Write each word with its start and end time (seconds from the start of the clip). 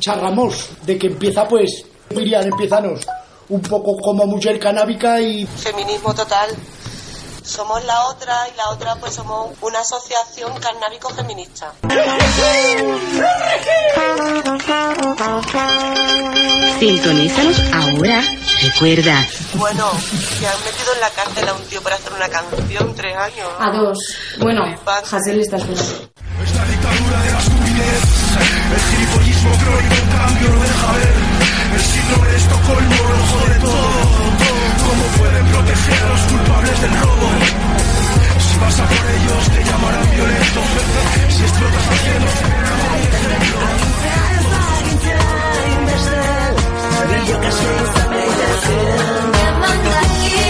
Charramos 0.00 0.68
de 0.84 0.98
que 0.98 1.06
empieza 1.08 1.46
pues, 1.46 1.84
Miriam, 2.10 2.44
empiezanos 2.44 3.06
un 3.48 3.60
poco 3.62 3.96
como 3.96 4.26
mujer 4.26 4.58
canábica 4.58 5.20
y... 5.20 5.46
Feminismo 5.46 6.14
total. 6.14 6.50
Somos 7.44 7.84
la 7.84 8.06
otra 8.06 8.48
y 8.52 8.56
la 8.56 8.70
otra 8.70 8.96
pues 8.96 9.14
somos 9.14 9.50
una 9.60 9.78
asociación 9.78 10.52
canábico 10.58 11.08
feminista. 11.10 11.72
Sintonízanos 16.80 17.60
ahora. 17.72 18.22
Recuerda. 18.62 19.24
Bueno, 19.54 19.90
que 20.40 20.46
han 20.46 20.58
metido 20.64 20.92
en 20.94 21.00
la 21.00 21.10
cárcel 21.10 21.48
a 21.48 21.54
un 21.54 21.62
tío 21.66 21.80
para 21.82 21.94
hacer 21.94 22.12
una 22.12 22.28
canción 22.28 22.94
tres 22.96 23.16
años. 23.16 23.48
A 23.60 23.70
dos. 23.70 23.98
Bueno, 24.40 24.62
Hazel 24.84 25.40
está 25.40 25.56
esperando. 25.56 26.10
Esta 26.44 26.64
dictadura 26.66 27.22
de 27.22 27.32
la 27.32 27.35
estupidez, 27.35 27.35
el 28.74 28.80
gilipollismo 28.80 29.50
crónico 29.58 29.94
en 30.02 30.08
cambio 30.16 30.48
no 30.50 30.60
deja 30.62 30.92
ver. 30.92 31.14
El 31.74 31.80
síndrome 31.80 32.26
de 32.28 32.36
Estocolmo 32.36 32.96
lo 33.10 33.18
jode 33.30 33.58
todo. 33.60 33.90
¿Cómo 34.86 35.04
pueden 35.18 35.44
proteger 35.46 36.02
a 36.02 36.08
los 36.08 36.20
culpables 36.32 36.80
del 36.82 36.94
robo? 37.00 37.28
Si 38.46 38.58
vas 38.58 38.80
a 38.80 38.84
por 38.86 39.04
ellos 39.16 39.42
te 39.54 39.60
llamarán 39.64 40.10
violento. 40.10 40.60
Si 41.30 41.42
explotas 41.42 41.86
a 41.86 41.96
cielos 42.02 42.34
te 42.40 42.46
verán 42.46 42.78
como 42.80 42.96
un 42.96 43.12
ejemplo. 43.16 43.58
Y 47.06 47.28
yo 47.28 47.40
que 47.40 47.50
soy 47.52 47.76
¿Quién 49.36 49.54
manda 49.60 49.98
aquí? 50.00 50.40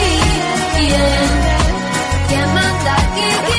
¿Quién? 0.76 1.30
¿Quién 2.28 2.54
manda 2.54 2.92
aquí? 2.94 3.55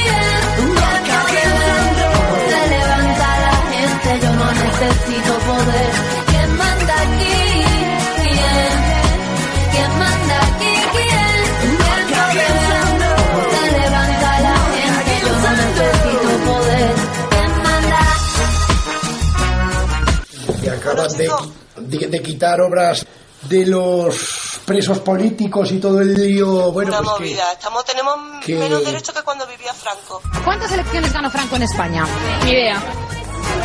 Que 20.95 21.25
acaban 21.25 21.53
de, 21.77 21.97
de, 21.97 22.07
de 22.07 22.21
quitar 22.21 22.61
obras 22.61 23.05
de 23.43 23.66
los 23.67 24.59
presos 24.66 24.99
políticos 24.99 25.71
y 25.71 25.79
todo 25.79 26.02
el 26.02 26.13
lío. 26.13 26.71
Bueno, 26.71 26.89
una 26.91 26.97
pues 26.99 27.13
que- 27.13 27.19
movida. 27.23 27.44
Estamos, 27.53 27.85
tenemos 27.85 28.16
que- 28.45 28.55
menos 28.55 28.83
derecho 28.83 29.13
que 29.13 29.21
cuando 29.21 29.45
vivía 29.47 29.73
Franco. 29.73 30.21
¿Cuántas 30.44 30.71
elecciones 30.71 31.13
ganó 31.13 31.29
Franco 31.29 31.55
en 31.55 31.63
España? 31.63 32.05
Ni 32.44 32.52
idea. 32.52 32.81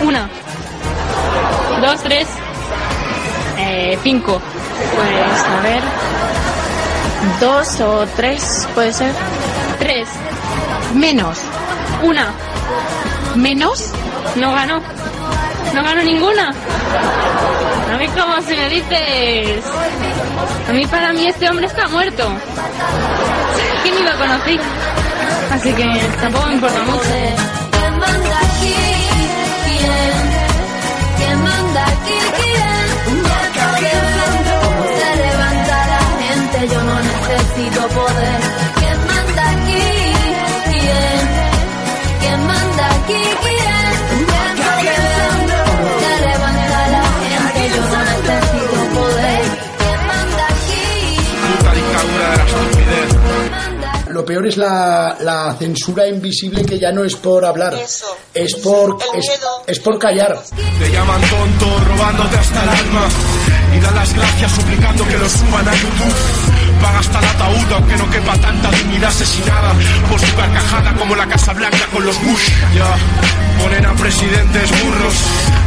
Una. 0.02 0.28
Dos, 1.80 2.00
tres. 2.02 2.28
Eh, 3.58 3.98
cinco. 4.02 4.40
Pues 4.94 5.42
a 5.44 5.60
ver. 5.62 5.82
Dos 7.40 7.80
o 7.80 8.06
tres, 8.16 8.68
puede 8.74 8.92
ser. 8.92 9.12
Tres. 9.78 10.08
Menos. 10.94 11.38
Una. 12.02 12.32
¿Menos? 13.36 13.90
No 14.36 14.52
ganó. 14.52 14.80
No 15.74 15.82
ganó 15.82 16.02
ninguna. 16.02 16.50
A 17.92 17.96
mí 17.98 18.06
como 18.08 18.40
si 18.42 18.54
me 18.56 18.68
dices... 18.68 19.64
A 20.68 20.72
mí 20.72 20.86
para 20.86 21.12
mí 21.12 21.26
este 21.26 21.48
hombre 21.48 21.66
está 21.66 21.88
muerto. 21.88 22.28
Que 23.82 23.90
ni 23.90 24.02
lo 24.02 24.16
conocí. 24.18 24.58
Así 25.50 25.72
que 25.72 25.84
tampoco 26.20 26.46
me 26.46 26.54
importa 26.54 26.82
mucho. 26.82 27.00
¿Quién 27.72 27.98
manda 27.98 28.38
aquí? 28.38 28.74
¿Quién? 29.66 30.14
¿Quién 31.18 31.42
manda 31.42 31.84
aquí? 31.86 32.18
¿Quién? 32.36 32.86
Se 34.98 35.16
levanta 35.16 35.76
la 35.92 36.02
gente, 36.22 36.68
yo 36.74 36.82
no 36.82 36.96
necesito 37.00 37.88
poder. 37.88 38.40
¿Quién 38.78 38.98
manda 39.06 39.50
aquí? 39.50 39.84
¿Quién? 40.70 41.22
¿Quién 42.20 42.46
manda 42.46 42.86
aquí? 42.94 43.22
¿Quién? 43.42 43.71
Peor 54.32 54.46
es 54.46 54.56
la, 54.56 55.14
la 55.20 55.54
censura 55.58 56.08
invisible 56.08 56.64
que 56.64 56.78
ya 56.78 56.90
no 56.90 57.04
es 57.04 57.16
por 57.16 57.44
hablar, 57.44 57.74
es 58.32 58.54
por 58.56 58.96
es, 59.14 59.26
es 59.66 59.78
por 59.78 59.98
callar. 59.98 60.42
Te 60.78 60.90
llaman 60.90 61.20
tonto, 61.20 61.66
robándote 61.84 62.38
hasta 62.38 62.62
el 62.62 62.68
alma. 62.70 63.08
Y 63.76 63.80
dan 63.80 63.94
las 63.94 64.14
gracias 64.14 64.52
suplicando 64.52 65.06
que 65.06 65.18
lo 65.18 65.28
suban 65.28 65.68
a 65.68 65.74
YouTube. 65.74 66.71
Paga 66.82 66.98
hasta 66.98 67.18
el 67.20 67.24
ataúd, 67.24 67.72
aunque 67.72 67.96
no 67.96 68.10
quepa 68.10 68.36
tanta 68.38 68.70
dignidad 68.72 69.10
asesinada. 69.10 69.72
Por 70.10 70.20
su 70.20 70.34
carcajada 70.34 70.92
como 70.94 71.14
la 71.14 71.26
Casa 71.26 71.52
Blanca 71.52 71.86
con 71.92 72.04
los 72.04 72.20
Bush. 72.24 72.50
Ya, 72.74 72.96
ponen 73.62 73.86
a 73.86 73.92
presidentes 73.94 74.70
burros. 74.82 75.14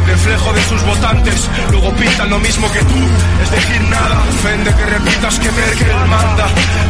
Reflejo 0.06 0.52
de 0.52 0.62
sus 0.64 0.82
votantes, 0.84 1.48
luego 1.70 1.90
pintan 1.94 2.30
lo 2.30 2.38
mismo 2.38 2.70
que 2.70 2.80
tú. 2.80 3.00
Es 3.42 3.50
decir, 3.50 3.80
nada, 3.88 4.22
ofende 4.28 4.74
que 4.74 4.86
repitas 4.86 5.38
que 5.40 5.50
Merkel 5.50 5.96
manda. 6.06 6.46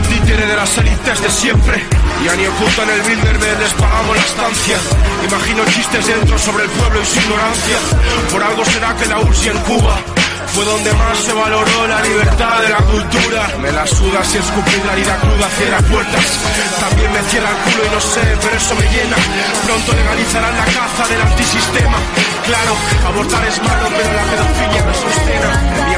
Títere 0.09 0.47
de 0.47 0.56
las 0.56 0.76
élites 0.78 1.22
de 1.22 1.31
siempre. 1.31 1.84
Y 2.20 2.36
ni 2.36 2.47
ocultan 2.47 2.91
el 2.91 3.03
Bilderberg, 3.03 3.60
les 3.60 3.72
pagamos 3.75 4.16
la 4.16 4.22
estancia. 4.22 4.76
Imagino 5.25 5.65
chistes 5.66 6.06
dentro 6.06 6.36
sobre 6.38 6.65
el 6.65 6.70
pueblo 6.70 7.00
y 7.00 7.06
su 7.06 7.20
ignorancia. 7.20 7.78
Por 8.32 8.42
algo 8.42 8.65
será 8.65 8.97
que 8.97 9.06
la 9.06 9.20
URSS 9.20 9.47
en 9.47 9.59
Cuba 9.59 10.16
fue 10.56 10.64
donde 10.64 10.90
más 10.94 11.18
se 11.18 11.34
valoró 11.34 11.86
la 11.86 12.00
libertad 12.00 12.62
de 12.62 12.68
la 12.70 12.78
cultura. 12.78 13.46
Me 13.60 13.70
la 13.72 13.86
suda 13.86 14.24
si 14.24 14.38
escupir 14.38 14.82
la 14.86 14.94
herida 14.94 15.16
cruda 15.20 15.48
cierra 15.50 15.80
puertas. 15.82 16.26
También 16.80 17.12
me 17.12 17.20
cierra 17.28 17.50
el 17.50 17.56
culo 17.64 17.84
y 17.84 17.90
no 17.90 18.00
sé, 18.00 18.22
pero 18.40 18.56
eso 18.56 18.74
me 18.74 18.86
llena. 18.88 19.16
Pronto 19.66 19.92
legalizarán 19.92 20.56
la 20.56 20.64
caza 20.64 21.08
del 21.08 21.20
antisistema. 21.20 21.98
Claro, 22.46 22.72
abortar 23.06 23.44
es 23.44 23.62
malo, 23.62 23.86
pero 23.96 24.12
la 24.16 24.24
pedofilia 24.24 24.82
me 24.86 24.94
sostena. 24.94 25.95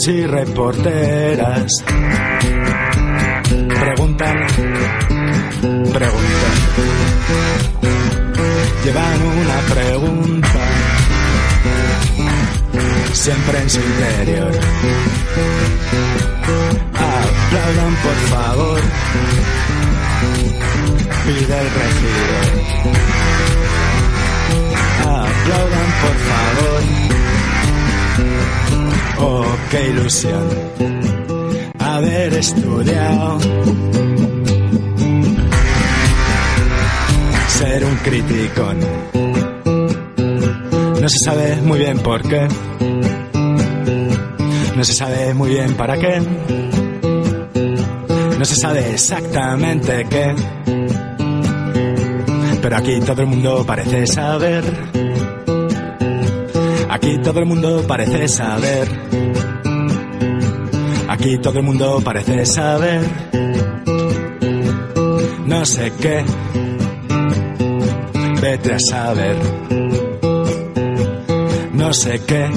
Reporteros 0.00 0.08
y 0.08 0.26
reporteras 0.26 1.72
preguntan, 3.80 4.46
preguntan. 5.92 6.54
Llevan 8.84 9.22
una 9.22 9.60
pregunta 9.74 10.60
siempre 13.12 13.58
en 13.58 13.70
su 13.70 13.80
interior. 13.80 14.52
Aplaudan 16.94 17.94
por 18.02 18.16
favor, 18.30 18.80
pide 21.26 21.58
el 21.58 21.70
regidor. 21.74 22.99
Qué 29.70 29.88
ilusión 29.88 30.48
haber 31.78 32.34
estudiado. 32.34 33.38
Ser 37.48 37.84
un 37.84 37.96
criticón. 37.96 38.78
No 41.00 41.08
se 41.08 41.18
sabe 41.24 41.56
muy 41.62 41.78
bien 41.78 41.98
por 42.00 42.22
qué. 42.22 42.48
No 44.76 44.84
se 44.84 44.92
sabe 44.94 45.34
muy 45.34 45.50
bien 45.50 45.74
para 45.74 45.98
qué. 45.98 46.20
No 48.38 48.44
se 48.44 48.56
sabe 48.56 48.90
exactamente 48.92 50.06
qué. 50.10 50.34
Pero 52.62 52.76
aquí 52.76 53.00
todo 53.00 53.22
el 53.22 53.28
mundo 53.28 53.64
parece 53.66 54.06
saber. 54.06 54.64
Aquí 56.88 57.18
todo 57.22 57.38
el 57.38 57.46
mundo 57.46 57.84
parece 57.86 58.26
saber. 58.26 58.99
Aquí 61.20 61.36
todo 61.36 61.58
el 61.58 61.64
mundo 61.66 62.00
parece 62.02 62.46
saber. 62.46 63.02
No 65.44 65.66
sé 65.66 65.92
qué. 66.00 66.24
Vete 68.40 68.72
a 68.72 68.78
saber. 68.78 69.36
No 71.74 71.92
sé 71.92 72.22
qué. 72.26 72.48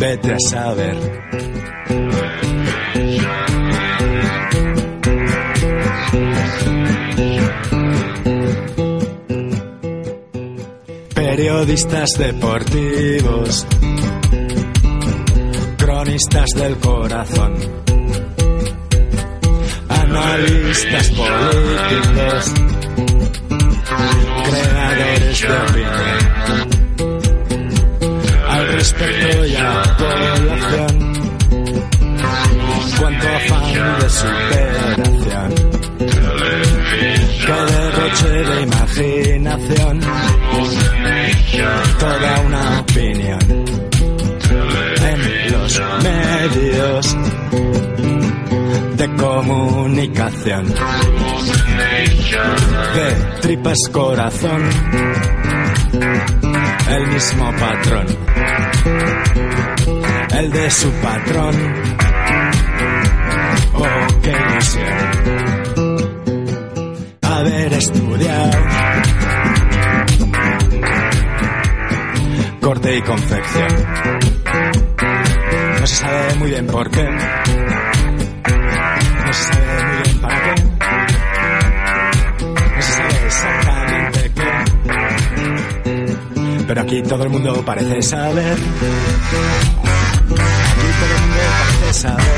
Vete 0.00 0.32
a 0.32 0.38
saber. 0.48 0.96
Periodistas 11.14 12.12
deportivos, 12.16 13.66
cronistas 16.16 16.48
del 16.54 16.78
corazón, 16.78 17.54
analistas 19.88 21.10
políticos, 21.10 22.54
creadores 24.44 25.40
de 25.42 25.56
opinión. 25.68 26.16
Al 28.48 28.66
respecto 28.68 29.46
y 29.46 29.56
a 29.56 29.82
colación, 29.98 30.94
cuánto 32.98 33.28
afán 33.28 33.98
de 34.00 34.08
superación, 34.08 35.50
qué 37.44 37.56
derroche 37.72 38.28
de 38.28 38.62
imaginación, 38.62 40.00
toda 41.98 42.40
una 42.40 42.80
opinión 42.80 43.55
medios 46.02 47.16
de 48.96 49.16
comunicación. 49.16 50.66
De 52.94 53.40
tripas 53.42 53.78
corazón, 53.92 54.62
el 56.90 57.06
mismo 57.08 57.52
patrón, 57.52 58.06
el 60.38 60.50
de 60.50 60.70
su 60.70 60.90
patrón. 60.92 61.54
Oh, 63.74 64.06
qué 64.22 64.30
ilusión 64.30 65.66
haber 67.22 67.72
estudiado 67.74 68.58
corte 72.60 72.96
y 72.96 73.02
confección. 73.02 74.35
No 75.86 75.90
se 75.90 75.98
sabe 75.98 76.34
muy 76.34 76.50
bien 76.50 76.66
por 76.66 76.90
qué. 76.90 77.04
No 77.04 77.32
se 79.32 79.42
sabe 79.44 79.84
muy 79.84 80.02
bien 80.02 80.18
para 80.20 80.42
qué. 80.42 80.50
No 82.74 82.82
se 82.82 82.92
sabe 82.92 83.24
exactamente 83.24 84.32
qué. 84.34 84.50
Pero 86.66 86.80
aquí 86.80 87.02
todo 87.04 87.22
el 87.22 87.30
mundo 87.30 87.64
parece 87.64 88.02
saber. 88.02 88.54
Aquí 88.54 88.66
todo 90.98 91.14
el 91.14 91.20
mundo 91.20 91.38
parece 91.60 91.92
saber. 92.00 92.34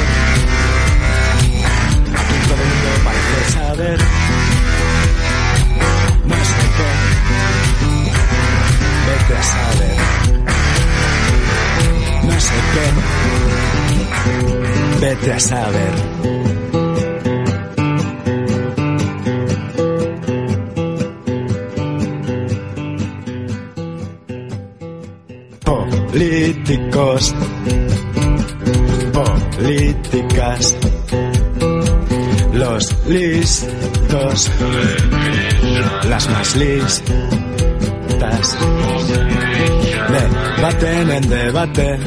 Aquí 2.18 2.36
todo 2.48 2.60
el 2.60 2.68
mundo 2.68 2.90
parece 3.02 3.50
saber. 3.50 3.98
No 6.26 6.36
sé 6.36 6.60
qué. 6.76 6.90
Vete 9.06 9.34
a 9.38 9.42
saber. 9.42 9.97
Qué. 12.74 12.86
Vete 15.00 15.32
a 15.32 15.40
saber. 15.40 15.94
Políticos, 25.64 27.34
políticas, 29.12 30.76
los 32.52 33.06
listos, 33.06 34.50
las 36.08 36.28
más 36.28 36.56
listas, 36.56 38.58
debaten 40.58 41.10
en 41.10 41.28
debate, 41.28 41.98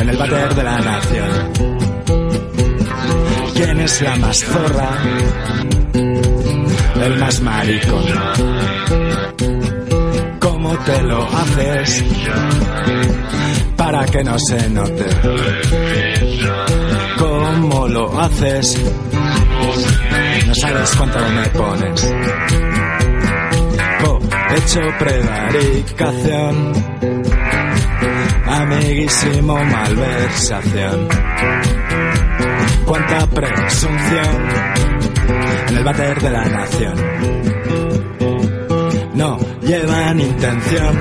en 0.00 0.08
el 0.08 0.16
bater 0.16 0.54
de 0.54 0.62
la 0.62 0.78
nación. 0.78 1.52
¿Quién 3.54 3.80
es 3.80 4.02
la 4.02 4.16
más 4.16 4.38
zorra? 4.38 4.90
El 7.02 7.18
más 7.18 7.40
maricón. 7.40 8.04
¿Cómo 10.40 10.76
te 10.78 11.02
lo 11.02 11.22
haces? 11.22 12.04
Para 13.76 14.04
que 14.06 14.24
no 14.24 14.38
se 14.38 14.70
note. 14.70 15.06
¿Cómo 17.18 17.88
lo 17.88 18.20
haces? 18.20 18.80
No 20.46 20.54
sabes 20.54 20.90
cuánto 20.96 21.18
me 21.18 21.48
pones. 21.50 22.14
Hecho 24.56 24.80
prevaricación, 25.00 26.72
amiguísimo 28.46 29.54
malversación. 29.56 31.08
Cuánta 32.86 33.26
presunción 33.26 34.48
en 35.68 35.76
el 35.76 35.84
bater 35.84 36.20
de 36.20 36.30
la 36.30 36.44
nación. 36.44 36.94
No 39.14 39.38
llevan 39.62 40.20
intención 40.20 40.96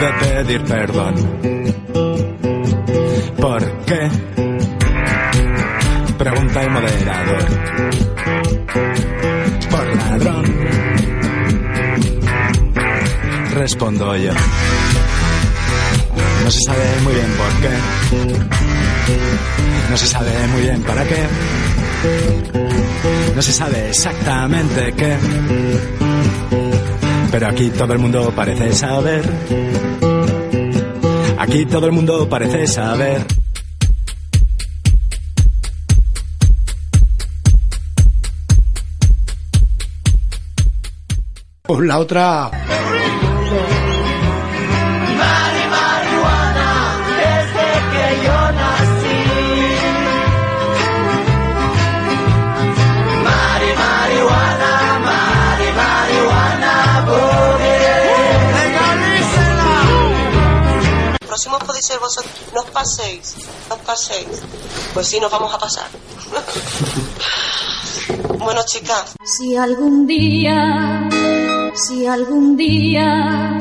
de 0.00 0.12
pedir 0.20 0.64
perdón. 0.64 1.14
¿Por 3.40 3.84
qué? 3.84 4.10
Pregunta 6.18 6.62
el 6.62 6.70
moderador. 6.70 7.44
Por 9.70 9.96
ladrón 9.96 10.60
respondo 13.60 14.16
yo. 14.16 14.32
No 16.50 16.54
se 16.54 16.64
sabe 16.64 17.00
muy 17.04 17.14
bien 17.14 17.32
por 17.38 17.60
qué. 17.60 17.70
No 19.88 19.96
se 19.96 20.06
sabe 20.08 20.46
muy 20.48 20.62
bien 20.62 20.82
para 20.82 21.04
qué. 21.06 21.26
No 23.36 23.40
se 23.40 23.52
sabe 23.52 23.88
exactamente 23.90 24.92
qué. 24.94 25.16
Pero 27.30 27.46
aquí 27.46 27.70
todo 27.70 27.92
el 27.92 28.00
mundo 28.00 28.32
parece 28.34 28.72
saber. 28.72 29.22
Aquí 31.38 31.66
todo 31.66 31.86
el 31.86 31.92
mundo 31.92 32.28
parece 32.28 32.66
saber. 32.66 33.24
Pues 41.62 41.80
la 41.82 41.98
otra. 42.00 42.50
Ser 61.82 61.98
vosotros. 61.98 62.32
No 62.54 62.60
os 62.60 62.70
paséis, 62.70 63.36
no 63.68 63.76
paséis. 63.78 64.42
Pues 64.94 65.06
sí, 65.06 65.20
nos 65.20 65.30
vamos 65.30 65.52
a 65.52 65.58
pasar. 65.58 65.88
bueno, 68.38 68.62
chicas. 68.64 69.14
Si 69.24 69.56
algún 69.56 70.06
día, 70.06 71.08
si 71.74 72.06
algún 72.06 72.56
día, 72.56 73.58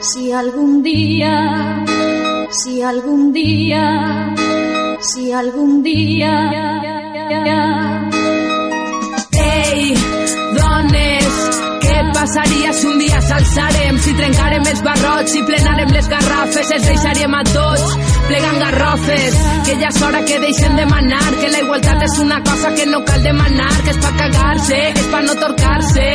si 0.00 0.32
algún 0.32 0.82
día, 0.82 1.84
si 2.50 2.82
algún 2.82 3.32
día, 3.32 4.34
si 5.00 5.32
algún 5.32 5.82
día. 5.82 6.86
Ei, 7.28 8.05
passaria 12.26 12.72
si 12.72 12.86
un 12.86 12.98
dia 12.98 13.20
s'alçarem? 13.22 13.98
Si 14.02 14.12
trencarem 14.18 14.64
els 14.66 14.80
barrots, 14.82 15.30
si 15.30 15.42
plenarem 15.46 15.92
les 15.94 16.08
garrafes, 16.10 16.70
els 16.74 16.86
deixaríem 16.88 17.34
a 17.38 17.42
tots 17.46 17.94
plegant 18.26 18.58
garrofes. 18.64 19.36
Que 19.68 19.76
ja 19.78 19.90
és 19.92 20.00
hora 20.02 20.22
que 20.26 20.40
deixen 20.42 20.74
de 20.80 20.86
manar, 20.90 21.22
que 21.38 21.52
la 21.52 21.62
igualtat 21.62 22.02
és 22.08 22.18
una 22.24 22.40
cosa 22.48 22.72
que 22.74 22.86
no 22.90 23.02
cal 23.06 23.22
demanar, 23.22 23.70
que 23.84 23.94
és 23.94 24.00
pa 24.02 24.12
cagar-se, 24.18 24.80
és 24.90 25.06
pa 25.12 25.22
no 25.22 25.36
torcar-se, 25.42 26.08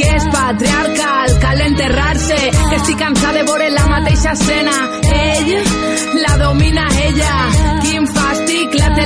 que 0.00 0.10
és 0.16 0.28
patriarcal, 0.34 1.38
cal 1.44 1.64
enterrar-se, 1.68 2.40
que 2.56 2.80
estic 2.80 2.98
cansada 3.04 3.38
de 3.38 3.46
veure 3.46 3.70
la 3.76 3.86
mateixa 3.92 4.34
escena. 4.34 4.76
Ell 5.22 5.54
la 6.24 6.36
domina 6.42 6.88
ella, 7.06 7.34
quin 7.84 8.10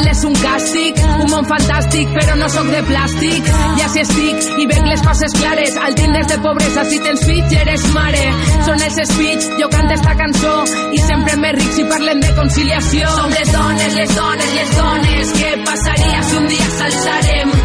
tele 0.01 0.13
és 0.15 0.23
un 0.25 0.35
càstig, 0.41 1.01
un 1.21 1.29
món 1.31 1.47
fantàstic, 1.49 2.09
però 2.15 2.37
no 2.39 2.49
sóc 2.53 2.69
de 2.73 2.81
plàstic. 2.89 3.49
Ja 3.79 3.89
si 3.93 4.03
estic 4.03 4.61
i 4.63 4.67
veig 4.71 4.87
les 4.89 5.03
coses 5.05 5.35
clares, 5.37 5.77
al 5.85 5.97
tindres 5.99 6.29
de 6.31 6.39
pobresa, 6.45 6.85
si 6.89 7.01
tens 7.05 7.25
fills 7.29 7.55
eres 7.61 7.87
mare. 7.95 8.25
Són 8.69 8.85
els 8.87 9.01
speech, 9.13 9.49
jo 9.61 9.69
canto 9.75 9.97
esta 9.97 10.17
cançó 10.21 10.55
i 10.97 11.03
sempre 11.05 11.37
més 11.43 11.57
ric 11.59 11.73
si 11.77 11.87
parlen 11.93 12.23
de 12.25 12.33
conciliació. 12.39 13.13
Som 13.19 13.37
les 13.37 13.53
dones, 13.57 13.97
les 14.01 14.15
dones, 14.17 14.53
les 14.59 14.77
dones, 14.79 15.35
què 15.41 15.55
passaria 15.69 16.23
si 16.29 16.37
un 16.41 16.51
dia 16.55 16.71
s'alçarem? 16.79 17.57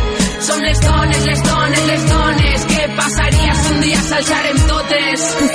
Som 0.45 0.65
les 0.67 0.81
dones, 0.87 1.27
les 1.29 1.45
dones, 1.49 1.85
les 1.91 2.09
dones, 2.11 2.67
què 2.73 2.74
passaria 2.89 3.53
si 3.53 3.73
un 3.73 3.81
dia 3.81 3.97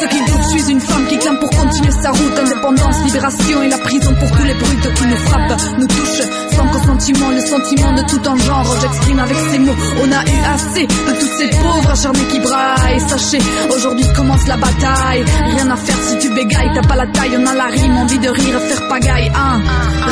qui 0.08 0.48
suis 0.50 0.72
une 0.72 0.80
femme 0.80 1.06
qui 1.06 1.18
clame 1.18 1.38
pour 1.38 1.50
continuer 1.50 1.92
sa 2.02 2.10
route. 2.10 2.38
Indépendance, 2.38 3.04
libération 3.04 3.62
et 3.62 3.68
la 3.68 3.78
prison 3.78 4.14
pour 4.14 4.30
tous 4.30 4.44
les 4.44 4.54
brutes 4.54 4.94
qui 4.94 5.06
nous 5.06 5.16
frappent, 5.16 5.60
nous 5.78 5.86
touchent. 5.86 6.28
Sans 6.56 6.66
consentiment, 6.66 7.30
le 7.30 7.40
sentiment 7.40 7.92
de 7.92 8.02
tout 8.02 8.28
en 8.28 8.36
genre. 8.36 8.76
J'exprime 8.80 9.18
avec 9.18 9.36
ces 9.50 9.58
mots. 9.58 9.76
On 10.02 10.12
a 10.12 10.24
eu 10.24 10.44
assez 10.54 10.86
de 10.86 11.18
tous 11.18 11.38
ces 11.38 11.48
pauvres 11.48 11.90
acharnés 11.90 12.26
qui 12.30 12.40
braillent. 12.40 13.00
Sachez, 13.08 13.38
aujourd'hui 13.74 14.06
commence 14.16 14.46
la 14.46 14.56
bataille. 14.56 15.24
Rien 15.54 15.70
à 15.70 15.76
faire 15.76 15.96
si 16.02 16.18
tu 16.18 16.34
bégayes, 16.34 16.70
t'as 16.74 16.86
pas 16.88 16.96
la 16.96 17.06
taille, 17.06 17.36
on 17.38 17.46
a 17.46 17.54
la 17.54 17.66
rime, 17.66 17.96
envie 17.96 18.18
de 18.18 18.28
rire, 18.28 18.60
faire 18.60 18.88
pagaille. 18.88 19.30
Hein. 19.34 19.60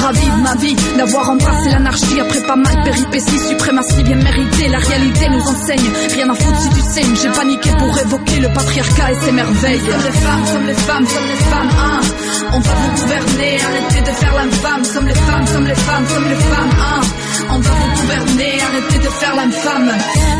Ravi 0.02 0.26
de 0.26 0.42
ma 0.42 0.54
vie, 0.56 0.76
d'avoir 0.96 1.30
embrassé 1.30 1.70
l'anarchie 1.70 2.20
après 2.20 2.40
pas 2.42 2.56
mal 2.56 2.82
péripéties, 2.84 3.38
suprématie 3.48 4.02
bien 4.02 4.16
méritée. 4.16 4.68
La 4.68 4.78
réalité 4.78 5.28
nous 5.30 5.42
enseigne, 5.42 5.90
rien 6.14 6.30
à 6.30 6.34
foutre 6.34 6.60
si 6.60 6.68
tu 6.70 6.82
J'ai 7.14 7.30
paniqué 7.30 7.70
pour 7.78 7.98
évoquer 7.98 8.40
le 8.40 8.48
patriarcat 8.48 9.12
et 9.12 9.16
ses 9.16 9.32
merveilles. 9.32 9.80
Sommes 9.80 10.04
les 10.04 10.12
femmes, 10.12 10.46
sommes 10.46 10.66
les 10.66 10.74
femmes, 10.74 11.06
sommes 11.06 11.26
les 11.26 11.44
femmes, 11.50 11.70
hein. 11.78 12.00
On 12.52 12.60
va 12.60 12.74
vous 12.74 13.02
gouverner, 13.02 13.58
arrêtez 13.60 14.00
de 14.00 14.16
faire 14.16 14.34
l'infâme. 14.34 14.84
Sommes 14.84 15.06
les 15.06 15.14
femmes, 15.14 15.46
sommes 15.46 15.66
les 15.66 15.74
femmes, 15.74 16.06
sommes 16.08 16.28
les 16.28 16.36
femmes, 16.36 16.70
hein. 16.80 17.00
Va 17.48 17.56
vous 17.56 18.00
gouverner, 18.00 18.60
arrêtez 18.60 18.98
de 18.98 19.10
faire 19.10 19.34
l'infâme. 19.36 19.92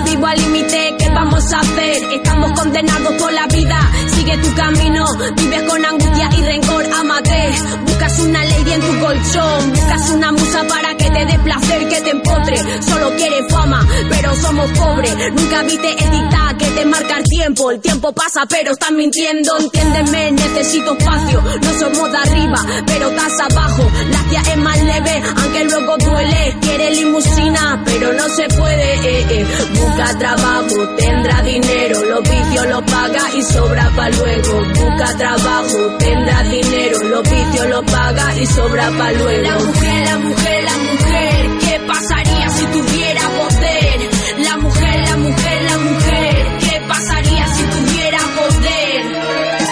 Vivo 0.05 0.27
al 0.27 0.39
límite, 0.39 0.95
¿qué 0.99 1.09
vamos 1.11 1.53
a 1.53 1.61
hacer? 1.61 1.97
Estamos 2.15 2.53
condenados 2.53 3.13
por 3.15 3.33
la 3.33 3.47
vida. 3.47 3.79
Sigue 4.15 4.37
tu 4.39 4.55
camino, 4.55 5.05
vives 5.37 5.63
con 5.63 5.85
angustia 5.85 6.29
y 6.37 6.43
rencor, 6.43 6.85
amate. 7.01 7.53
Buscas 7.87 8.19
una 8.21 8.45
ley 8.45 8.73
en 8.73 8.81
tu 8.81 9.01
colchón, 9.01 9.73
buscas 9.73 10.11
una 10.11 10.33
musa 10.33 10.65
para 10.69 10.95
que 10.97 11.11
te 11.11 11.27
dé 11.27 11.39
placer, 11.39 11.89
que 11.89 12.01
te 12.01 12.11
empotre. 12.11 12.57
Solo 12.83 13.11
quieres 13.17 13.53
fama, 13.53 13.87
pero 14.09 14.35
somos 14.37 14.71
pobres. 14.73 15.15
Nunca 15.33 15.63
viste 15.63 15.91
el 15.91 16.11
dictado 16.11 16.59
que 16.59 16.67
te 16.67 16.85
marca 16.85 17.19
el 17.19 17.25
tiempo. 17.25 17.71
El 17.71 17.81
tiempo 17.81 18.13
pasa, 18.13 18.47
pero 18.49 18.73
estás 18.73 18.93
mintiendo. 18.93 19.59
Entiéndeme, 19.59 20.33
necesito 20.33 20.97
espacio. 20.97 21.43
No 21.63 21.79
somos 21.79 22.13
de 22.13 22.19
arriba, 22.19 22.67
pero 22.87 23.09
estás 23.11 23.41
abajo. 23.51 23.91
La 24.11 24.23
tía 24.31 24.43
es 24.53 24.57
más 24.59 24.83
leve, 24.83 25.23
aunque 25.37 25.65
luego 25.65 25.97
duele. 25.99 26.57
Quiere 26.79 26.95
limusina, 26.95 27.83
pero 27.85 28.13
no 28.13 28.29
se 28.29 28.47
puede. 28.57 28.95
eh, 28.95 29.27
eh. 29.31 29.47
Busca 29.75 30.17
trabajo, 30.17 30.89
tendrá 30.97 31.43
dinero. 31.43 32.05
Los 32.05 32.23
vicios 32.23 32.67
lo 32.69 32.87
paga 32.87 33.25
y 33.35 33.43
sobra 33.43 33.91
pa' 33.97 34.09
luego. 34.11 34.65
Busca 34.75 35.17
trabajo, 35.17 35.97
tendrá 35.99 36.43
dinero. 36.45 36.99
Los 37.03 37.23
vicios 37.29 37.67
lo 37.69 37.83
paga 37.85 38.33
y 38.41 38.47
sobra 38.47 38.91
pa' 38.97 39.11
luego. 39.11 39.43
La 39.43 39.59
mujer, 39.59 40.05
la 40.07 40.19
mujer, 40.19 40.65
la 40.71 40.77
mujer. 40.79 41.59
¿Qué 41.65 41.81
pasaría 41.85 42.49
si 42.51 42.65
tuviera 42.67 43.23
poder? 43.39 43.99
La 44.47 44.57
mujer, 44.59 45.01
la 45.09 45.17
mujer, 45.17 45.63
la 45.71 45.79
mujer. 45.79 46.47
¿Qué 46.61 46.81
pasaría 46.87 47.47
si 47.57 47.63
tuviera 47.75 48.19
poder? 48.39 49.03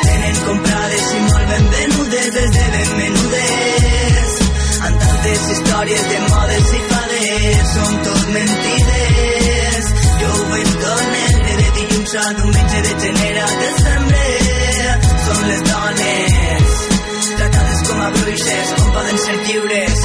Tenen 0.03 0.37
comprades 0.45 1.07
i 1.15 1.21
molt 1.31 1.47
ben 1.53 1.71
venudes 1.71 2.35
des 2.35 2.51
de 2.57 2.65
ben 2.75 2.91
menudes 2.99 4.31
amb 4.87 4.99
tantes 5.01 5.41
històries 5.53 6.03
de 6.11 6.19
diumenge 12.35 12.81
de 12.83 12.95
gener 13.01 13.35
a 13.39 13.47
desembre 13.61 14.23
són 15.27 15.43
les 15.49 15.61
dones 15.69 16.73
tratades 17.37 17.83
com 17.89 18.01
a 18.03 18.09
bruixes 18.17 18.73
com 18.79 18.89
poden 18.97 19.21
ser 19.27 19.37
lliures 19.45 20.03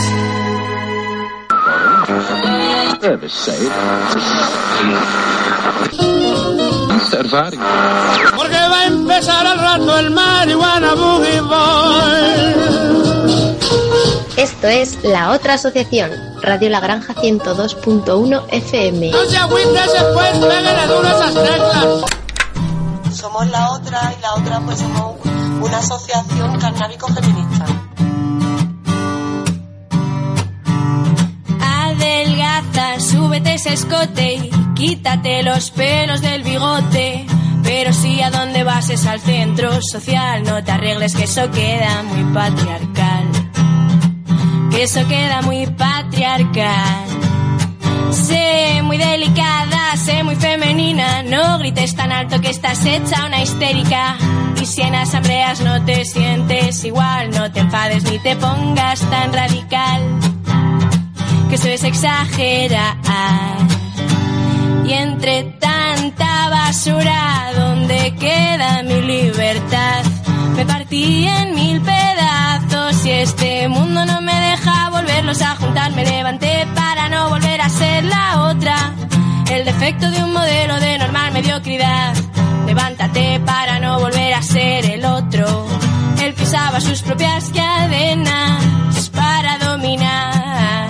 Porque 8.36 8.62
va 8.74 8.80
a 8.82 8.86
empezar 8.86 9.48
al 9.48 9.60
rato 9.60 9.98
el 9.98 10.12
marihuana 10.12 10.94
boogie 10.96 11.42
boy. 11.42 12.91
Esto 14.42 14.68
es 14.70 15.04
La 15.04 15.30
Otra 15.30 15.54
Asociación, 15.54 16.10
Radio 16.42 16.68
La 16.72 16.80
Granja 16.80 17.14
102.1 17.14 18.46
FM. 18.50 19.12
No 19.12 19.26
se 19.26 19.38
agüiten 19.38 19.74
después, 19.76 20.30
esas 20.36 21.34
teclas. 21.36 21.86
Somos 23.14 23.48
la 23.52 23.70
otra 23.70 24.16
y 24.18 24.20
la 24.20 24.34
otra 24.34 24.60
pues 24.62 24.80
somos 24.80 25.18
una 25.62 25.78
asociación 25.78 26.60
carnábico 26.60 27.08
feminista. 27.10 27.66
Adelgaza, 31.60 33.00
súbete 33.00 33.54
ese 33.54 33.74
escote 33.74 34.34
y 34.34 34.50
quítate 34.74 35.44
los 35.44 35.70
pelos 35.70 36.20
del 36.22 36.42
bigote. 36.42 37.28
Pero 37.62 37.94
si 37.94 38.20
a 38.24 38.32
dónde 38.32 38.64
vas 38.64 38.90
es 38.90 39.06
al 39.06 39.20
centro 39.20 39.80
social, 39.84 40.42
no 40.42 40.64
te 40.64 40.72
arregles 40.72 41.14
que 41.14 41.26
eso 41.26 41.52
queda 41.52 42.02
muy 42.02 42.24
patriarcal. 42.34 43.01
Que 44.72 44.84
eso 44.84 45.06
queda 45.08 45.42
muy 45.42 45.68
patriarcal. 45.68 47.06
Sé 48.12 48.82
muy 48.84 48.98
delicada, 48.98 49.96
sé 49.98 50.24
muy 50.24 50.36
femenina, 50.36 51.24
no 51.24 51.60
grites 51.60 51.96
tan 51.96 52.12
alto 52.12 52.42
que 52.42 52.50
estás 52.50 52.86
hecha 52.86 53.26
una 53.26 53.42
histérica. 53.42 54.18
Y 54.62 54.66
si 54.66 54.82
en 54.82 54.96
asambleas 54.96 55.62
no 55.62 55.84
te 55.84 56.06
sientes 56.06 56.84
igual, 56.84 57.32
no 57.32 57.52
te 57.52 57.62
enfades 57.62 58.04
ni 58.04 58.20
te 58.20 58.36
pongas 58.36 59.00
tan 59.10 59.34
radical. 59.34 60.02
Que 61.50 61.56
eso 61.56 61.68
es 61.68 61.84
exagerar. 61.84 62.98
Y 64.86 64.94
entre 64.94 65.44
tanta 65.60 66.50
basura, 66.50 67.52
¿dónde 67.56 68.14
queda 68.20 68.84
mi 68.84 69.02
libertad? 69.02 70.11
Me 70.62 70.68
partí 70.68 71.26
en 71.26 71.56
mil 71.56 71.82
pedazos 71.82 73.04
y 73.04 73.10
este 73.10 73.68
mundo 73.68 74.06
no 74.06 74.22
me 74.22 74.40
deja 74.42 74.92
volverlos 74.92 75.42
a 75.42 75.56
juntar. 75.56 75.92
Me 75.94 76.06
levanté 76.06 76.68
para 76.76 77.10
no 77.10 77.30
volver 77.30 77.60
a 77.62 77.68
ser 77.68 78.04
la 78.04 78.44
otra. 78.44 78.94
El 79.50 79.66
defecto 79.66 80.12
de 80.12 80.24
un 80.24 80.32
modelo 80.32 80.80
de 80.80 81.00
normal 81.00 81.34
mediocridad. 81.34 82.14
Levántate 82.68 83.40
para 83.40 83.80
no 83.80 84.02
volver 84.02 84.36
a 84.36 84.44
ser 84.44 84.86
el 84.86 85.04
otro. 85.04 85.66
El 86.22 86.36
que 86.36 86.44
usaba 86.44 86.80
sus 86.80 87.02
propias 87.02 87.50
cadenas 87.50 89.10
para 89.10 89.58
dominar. 89.58 90.90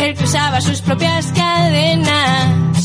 El 0.00 0.14
que 0.14 0.22
usaba 0.22 0.60
sus 0.60 0.80
propias 0.80 1.32
cadenas 1.32 2.75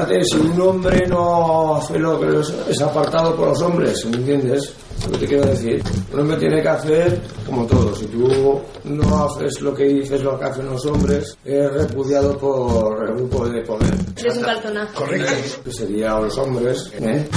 hombre, 0.00 0.24
si 0.24 0.36
un 0.36 0.60
hombre 0.60 1.06
no 1.06 1.76
hace 1.76 1.98
lo 1.98 2.20
que 2.20 2.40
es 2.70 2.80
apartado 2.80 3.34
por 3.36 3.48
los 3.48 3.62
hombres, 3.62 4.04
¿me 4.06 4.16
entiendes? 4.16 4.72
Lo 5.04 5.12
que 5.12 5.18
te 5.18 5.26
quiero 5.26 5.46
decir. 5.46 5.82
Un 6.12 6.20
hombre 6.20 6.36
tiene 6.36 6.62
que 6.62 6.68
hacer 6.68 7.20
como 7.46 7.66
todo. 7.66 7.94
Si 7.94 8.06
tú 8.06 8.60
no 8.84 9.24
haces 9.24 9.60
lo 9.60 9.74
que 9.74 9.84
dices, 9.84 10.22
lo 10.22 10.38
que 10.38 10.44
hacen 10.44 10.66
los 10.66 10.84
hombres, 10.86 11.36
es 11.44 11.72
repudiado 11.72 12.36
por 12.36 13.08
el 13.08 13.14
grupo 13.16 13.48
de 13.48 13.62
poder. 13.62 13.94
Eres 14.16 14.36
un 14.36 14.42
calzonazo. 14.42 14.94
Correcto. 14.94 15.62
Que 15.64 15.72
serían 15.72 16.22
los 16.22 16.38
hombres, 16.38 16.92
¿eh? 17.00 17.28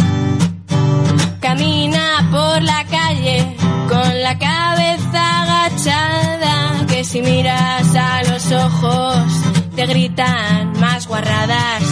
Camina 1.40 2.30
por 2.32 2.62
la 2.64 2.86
calle 2.90 3.56
con 3.90 4.22
la 4.22 4.38
cabeza 4.38 5.42
agachada, 5.44 6.86
que 6.88 7.04
si 7.04 7.22
miras 7.22 7.96
a 7.96 8.24
los 8.24 8.52
ojos 8.52 9.53
te 9.76 9.86
gritan 9.86 10.80
más 10.80 11.08
guarradas. 11.08 11.84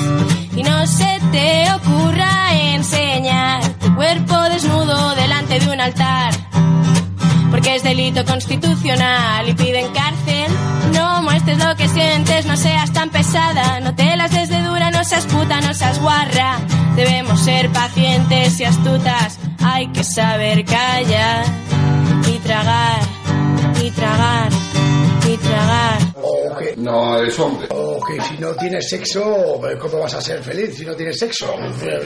Y 0.56 0.64
no 0.64 0.86
se 0.86 1.20
te 1.32 1.72
ocurra 1.74 2.54
enseñar 2.74 3.62
tu 3.80 3.96
cuerpo 3.96 4.40
desnudo 4.50 5.16
delante 5.16 5.60
de 5.60 5.72
un 5.72 5.80
altar, 5.80 6.34
porque 7.50 7.76
es 7.76 7.84
delito 7.84 8.26
constitucional 8.26 9.48
y 9.50 9.54
piden 9.54 9.88
cárcel. 9.94 10.52
No 10.94 11.22
muestres 11.22 11.58
lo 11.58 11.76
que 11.76 11.88
sientes, 11.88 12.46
no 12.46 12.58
seas 12.58 12.92
tan 12.92 13.10
pesada, 13.10 13.80
no 13.80 13.96
te 13.96 14.16
las 14.18 14.32
des 14.32 14.50
de 14.50 14.62
dura, 14.62 14.92
no 14.92 15.04
seas 15.04 15.26
puta, 15.26 15.62
no 15.62 15.74
seas 15.74 16.00
guarra. 16.00 16.60
Debemos 16.96 17.40
ser 17.40 17.70
pacientes 17.72 18.60
y 18.60 18.66
astutas, 18.66 19.40
hay 19.64 19.88
que 19.88 20.04
saber 20.04 20.66
callar 20.66 21.46
y 22.28 22.38
tragar, 22.40 23.00
y 23.82 23.92
tragar, 23.92 24.50
tragar. 25.42 25.98
O 26.22 26.56
que, 26.58 26.74
No 26.78 27.18
eres 27.18 27.38
hombre. 27.40 27.68
o 27.72 28.00
que 28.06 28.22
si 28.22 28.38
no 28.38 28.50
tienes 28.56 28.90
sexo, 28.90 29.58
pues, 29.60 29.76
¿cómo 29.78 30.00
vas 30.00 30.14
a 30.14 30.22
ser 30.22 30.42
feliz 30.44 30.76
si 30.78 30.86
no 30.86 30.94
tienes 30.96 31.18
sexo? 31.20 31.54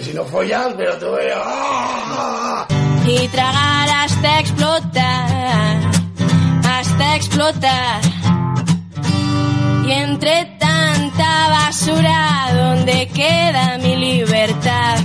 Si 0.02 0.14
no 0.14 0.24
follas, 0.26 0.68
pero 0.78 0.98
te 0.98 1.06
voy 1.06 1.26
a... 1.34 1.42
¡Ah! 1.44 2.68
y 3.08 3.28
tragar 3.28 3.88
hasta 3.88 4.40
explotar, 4.40 5.78
hasta 6.68 7.16
explotar. 7.16 8.02
Y 9.86 9.92
entre 9.92 10.46
tanta 10.60 11.50
basura, 11.50 12.48
¿dónde 12.56 13.08
queda 13.14 13.78
mi 13.78 13.96
libertad? 13.96 14.98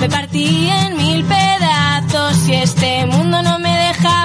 Me 0.00 0.08
partí 0.10 0.68
en 0.68 0.96
mil 0.98 1.24
pedazos 1.24 2.46
y 2.48 2.54
este 2.56 3.06
mundo 3.06 3.40
no 3.42 3.58
me 3.58 3.75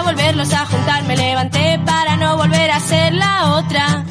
volverlos 0.03 0.53
a 0.53 0.65
juntar. 0.65 1.03
Me 1.03 1.15
levanté 1.15 1.79
para 1.85 2.17
no 2.17 2.37
volver 2.37 2.71
a 2.71 2.79
ser 2.79 3.13
la 3.13 3.53
otra. 3.55 4.03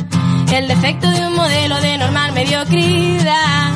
El 0.53 0.69
defecto 0.69 1.09
de 1.09 1.27
un 1.27 1.37
modelo 1.37 1.81
de 1.81 1.99
normal 1.99 2.33
mediocridad. 2.33 3.73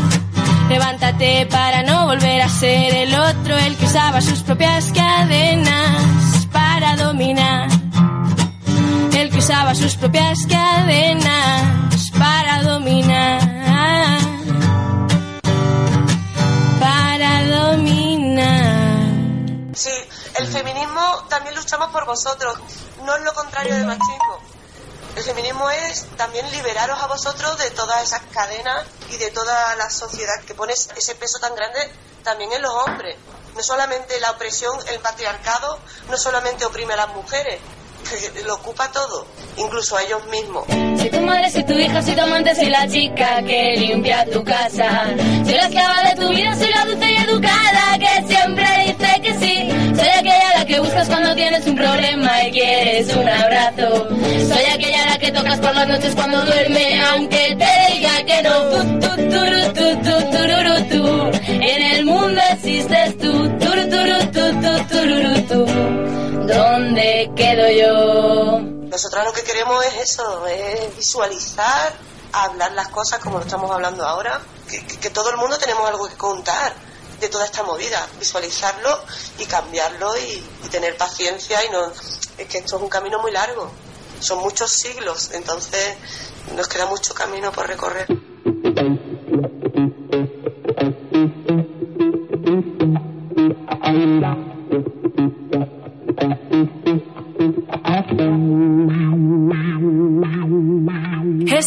Levántate 0.69 1.47
para 1.47 1.83
no 1.83 2.07
volver 2.07 2.41
a 2.43 2.49
ser 2.49 2.95
el 2.95 3.15
otro, 3.15 3.57
el 3.57 3.77
que 3.77 3.85
usaba 3.85 4.21
sus 4.21 4.41
propias 4.43 4.91
cadenas 4.93 6.49
para 6.51 6.97
dominar. 6.97 7.69
El 9.15 9.31
que 9.31 9.39
usaba 9.39 9.75
sus 9.75 9.95
propias 9.97 10.47
cadenas 10.47 12.11
para 12.19 12.63
dominar. 12.63 13.41
Para 16.81 17.47
dominar. 17.47 18.99
Sí, 19.75 19.91
feminismo 20.55 21.27
también 21.29 21.57
luchamos 21.57 21.91
por 21.91 22.07
vosotros, 22.07 22.57
no 23.03 23.17
es 23.17 23.23
lo 23.23 23.35
contrario 23.35 23.75
del 23.75 23.87
machismo. 23.87 24.39
El 25.17 25.23
feminismo 25.25 25.69
es 25.69 26.07
también 26.17 26.49
liberaros 26.53 27.03
a 27.03 27.09
vosotros 27.09 27.59
de 27.59 27.73
todas 27.73 28.05
esas 28.05 28.23
cadenas 28.33 28.87
y 29.11 29.17
de 29.17 29.33
toda 29.33 29.75
la 29.75 29.91
sociedad 29.91 30.41
que 30.47 30.55
pone 30.55 30.73
ese 30.73 31.15
peso 31.17 31.41
tan 31.41 31.57
grande 31.57 31.91
también 32.23 32.53
en 32.53 32.63
los 32.63 32.73
hombres. 32.73 33.17
No 33.57 33.63
solamente 33.63 34.19
la 34.21 34.31
opresión, 34.31 34.79
el 34.89 35.01
patriarcado, 35.01 35.79
no 36.09 36.17
solamente 36.17 36.65
oprime 36.65 36.95
a 36.95 36.99
las 36.99 37.09
mujeres, 37.09 37.61
lo 38.47 38.55
ocupa 38.55 38.91
todo, 38.93 39.27
incluso 39.57 39.97
a 39.97 40.03
ellos 40.03 40.27
mismos. 40.27 40.65
Soy 40.99 41.11
tu 41.11 41.21
madre, 41.21 41.51
soy 41.51 41.65
tu 41.65 41.73
hija, 41.75 42.03
soy 42.03 42.15
tu 42.15 42.21
amante, 42.21 42.55
soy 42.55 42.69
la 42.71 42.89
chica 42.89 43.43
que 43.43 43.77
limpia 43.77 44.25
tu 44.31 44.43
casa. 44.45 45.07
Soy 45.45 45.55
la 45.55 45.67
esclava 45.67 46.03
de 46.11 46.21
tu 46.21 46.29
vida, 46.29 46.55
soy 46.57 46.71
la 46.71 46.85
dulce 46.85 47.13
y 47.13 47.17
educada 47.17 47.99
que 47.99 48.35
siempre 48.35 48.67
dice 48.87 49.21
que 49.23 49.35
sí. 49.35 49.97
Soy 49.97 50.09
aquella 50.09 50.59
la 50.59 50.67
que 50.67 50.81
buscas 50.81 51.09
cuando 51.09 51.35
tienes 51.35 51.67
un 51.67 51.77
problema 51.77 52.45
y 52.47 52.51
quieres 52.53 53.15
un 53.15 53.29
abrazo. 53.29 54.09
Soy 54.09 54.65
aquella 54.73 55.07
la 55.07 55.19
que 55.19 55.33
tocas 55.33 55.59
por 55.59 55.75
las 55.75 55.89
noches 55.89 56.15
cuando 56.15 56.45
duerme, 56.45 57.01
aunque 57.03 57.57
te 57.59 57.95
diga 57.95 58.25
que 58.25 58.43
no. 58.43 59.05
En 61.47 61.83
el 61.83 62.05
mundo 62.05 62.41
existes 62.53 63.19
tú, 63.19 63.49
tu. 63.59 63.65
¿Dónde 66.47 67.31
quedo 67.37 67.69
yo? 67.71 68.61
Nosotros 68.89 69.25
lo 69.25 69.33
que 69.33 69.43
queremos 69.43 69.85
es 69.87 70.11
eso, 70.11 70.47
es 70.47 70.97
visualizar, 70.97 71.93
hablar 72.33 72.73
las 72.73 72.89
cosas 72.89 73.19
como 73.21 73.39
lo 73.39 73.45
estamos 73.45 73.71
hablando 73.71 74.05
ahora, 74.07 74.41
que, 74.69 74.85
que- 74.87 75.11
todo 75.11 75.31
el 75.31 75.37
mundo 75.37 75.57
tenemos 75.59 75.89
algo 75.89 76.09
que 76.09 76.17
contar 76.17 76.75
de 77.21 77.29
toda 77.29 77.45
esta 77.47 77.63
movida, 77.63 78.07
visualizarlo 78.19 79.01
y 79.39 79.47
cambiarlo 79.47 80.17
y, 80.19 80.45
y 80.65 80.69
tener 80.69 80.97
paciencia 80.97 81.65
y 81.65 81.71
no, 81.71 81.91
es 82.39 82.47
que 82.49 82.59
esto 82.59 82.77
es 82.77 82.83
un 82.83 82.89
camino 82.89 83.21
muy 83.21 83.31
largo, 83.33 83.71
son 84.21 84.39
muchos 84.41 84.71
siglos, 84.71 85.31
entonces 85.33 85.97
nos 86.55 86.69
queda 86.69 86.87
mucho 86.87 87.15
camino 87.15 87.51
por 87.53 87.67
recorrer. 87.67 88.07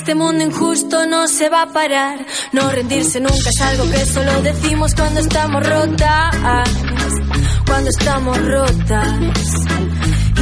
Este 0.08 0.15
mundo 0.15 0.41
injusto 0.41 1.06
no 1.06 1.28
se 1.28 1.50
va 1.50 1.63
a 1.63 1.74
parar. 1.74 2.26
No 2.54 2.72
rendirse 2.72 3.20
nunca 3.20 3.50
es 3.50 3.60
algo 3.60 3.91
que 3.91 4.06
solo 4.06 4.41
decimos 4.41 4.96
cuando 4.96 5.20
estamos 5.20 5.67
rotas. 5.67 6.70
Cuando 7.65 7.89
estamos 7.89 8.38
rotas. 8.38 9.65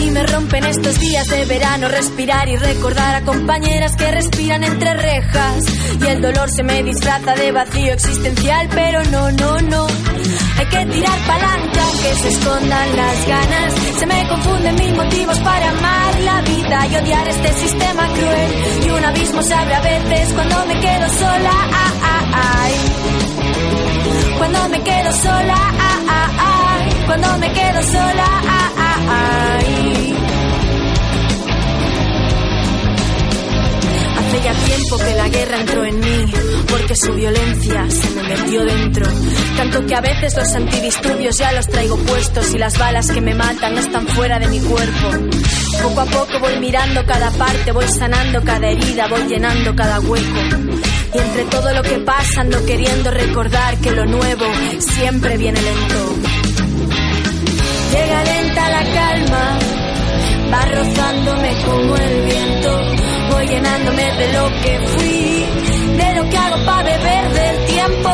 Y 0.04 0.12
me 0.12 0.21
rompen 0.28 0.65
estos 0.65 0.99
días 0.99 1.28
de 1.30 1.45
verano 1.45 1.88
respirar 1.88 2.47
y 2.47 2.58
recordar 2.58 3.15
a 3.15 3.21
compañeras 3.25 3.95
que 3.95 4.12
respiran 4.12 4.63
entre 4.63 4.93
rejas. 4.93 5.65
Y 5.99 6.06
el 6.10 6.21
dolor 6.21 6.47
se 6.51 6.62
me 6.62 6.84
disfraza 6.84 7.34
de 7.34 7.51
vacío 7.51 7.93
existencial, 7.93 8.69
pero 8.71 9.04
no, 9.06 9.32
no, 9.32 9.62
no. 9.62 9.88
Hay 10.58 10.65
que 10.68 10.86
tirar 10.86 11.20
palanca 11.28 11.84
aunque 11.84 12.15
se 12.22 12.30
escondan 12.30 12.96
las 12.96 13.28
ganas. 13.28 13.74
Se 14.00 14.06
me 14.06 14.28
confunden 14.28 14.76
mil 14.76 14.96
motivos 14.96 15.39
para 15.39 15.70
amar 15.70 16.20
la 16.22 16.41
vida 16.41 16.88
y 16.88 16.96
odiar 16.96 17.28
este 17.28 17.54
sistema 17.54 18.08
cruel. 18.08 18.52
Y 18.86 18.89
un 18.89 19.06
abismo 19.06 19.41
se 19.41 19.54
abre 19.54 19.76
a 19.76 19.82
veces 19.82 20.34
cuando 20.34 20.65
me 20.65 20.80
quedo 20.80 21.10
sola. 21.10 21.52
Ah, 21.74 21.94
ah, 22.04 22.63
ay. 22.63 22.74
Cuando 24.38 24.70
me 24.70 24.82
quedo 24.82 25.12
sola. 25.13 25.56
Ah, 25.58 26.00
ah, 26.08 26.78
ay. 26.78 27.04
Cuando 27.06 27.38
me 27.38 27.52
quedo 27.52 27.82
sola. 27.84 28.28
Ah, 28.48 28.72
ah, 28.78 29.60
ay. 29.60 30.14
Hace 34.36 34.65
tiempo 34.65 34.98
que 34.98 35.13
la 35.15 35.30
guerra 35.30 35.62
entró 35.62 35.86
en 35.86 36.00
mí, 36.00 36.34
porque 36.69 36.95
su 36.95 37.13
violencia 37.13 37.86
se 37.89 38.10
me 38.12 38.24
metió 38.24 38.65
dentro. 38.65 39.06
Tanto 39.56 39.86
que 39.86 39.95
a 39.95 40.02
veces 40.02 40.36
los 40.36 40.54
antidisturbios 40.54 41.38
ya 41.38 41.54
los 41.54 41.67
traigo 41.67 41.95
puestos 42.00 42.54
y 42.54 42.58
las 42.58 42.78
balas 42.78 43.10
que 43.10 43.21
me 43.21 43.34
matan 43.34 43.74
no 43.74 43.80
están 43.80 44.06
fuera 44.08 44.38
de 44.38 44.48
mi 44.48 44.60
cuerpo. 44.60 45.10
Poco 45.82 46.02
a 46.02 46.06
poco 46.06 46.39
voy 46.41 46.60
mirando 46.60 47.06
cada 47.06 47.32
parte, 47.32 47.71
voy 47.71 47.88
sanando 47.88 48.43
cada 48.43 48.67
herida, 48.67 49.08
voy 49.08 49.24
llenando 49.24 49.74
cada 49.74 50.02
hueco. 50.02 50.39
Y 51.13 51.17
entre 51.17 51.45
todo 51.45 51.74
lo 51.74 51.82
que 51.82 51.98
pasa 52.00 52.41
ando 52.41 52.63
queriendo 52.65 53.12
recordar 53.12 53.78
que 53.78 53.91
lo 53.91 54.06
nuevo 54.06 54.45
siempre 54.80 55.38
viene 55.38 55.62
lento. 55.62 56.15
Llega 57.93 58.24
lenta 58.26 58.69
la 58.69 58.84
calma, 58.93 59.60
va 60.52 60.65
rozándome 60.65 61.56
como 61.65 61.95
el 61.95 62.26
viento. 62.26 63.14
Voy 63.31 63.47
llenándome 63.47 64.03
de 64.03 64.33
lo 64.33 64.47
que 64.61 64.79
fui, 64.88 65.45
de 65.97 66.15
lo 66.15 66.29
que 66.29 66.38
hago 66.38 66.65
para 66.65 66.83
beber 66.83 67.33
del 67.33 67.65
tiempo. 67.65 68.09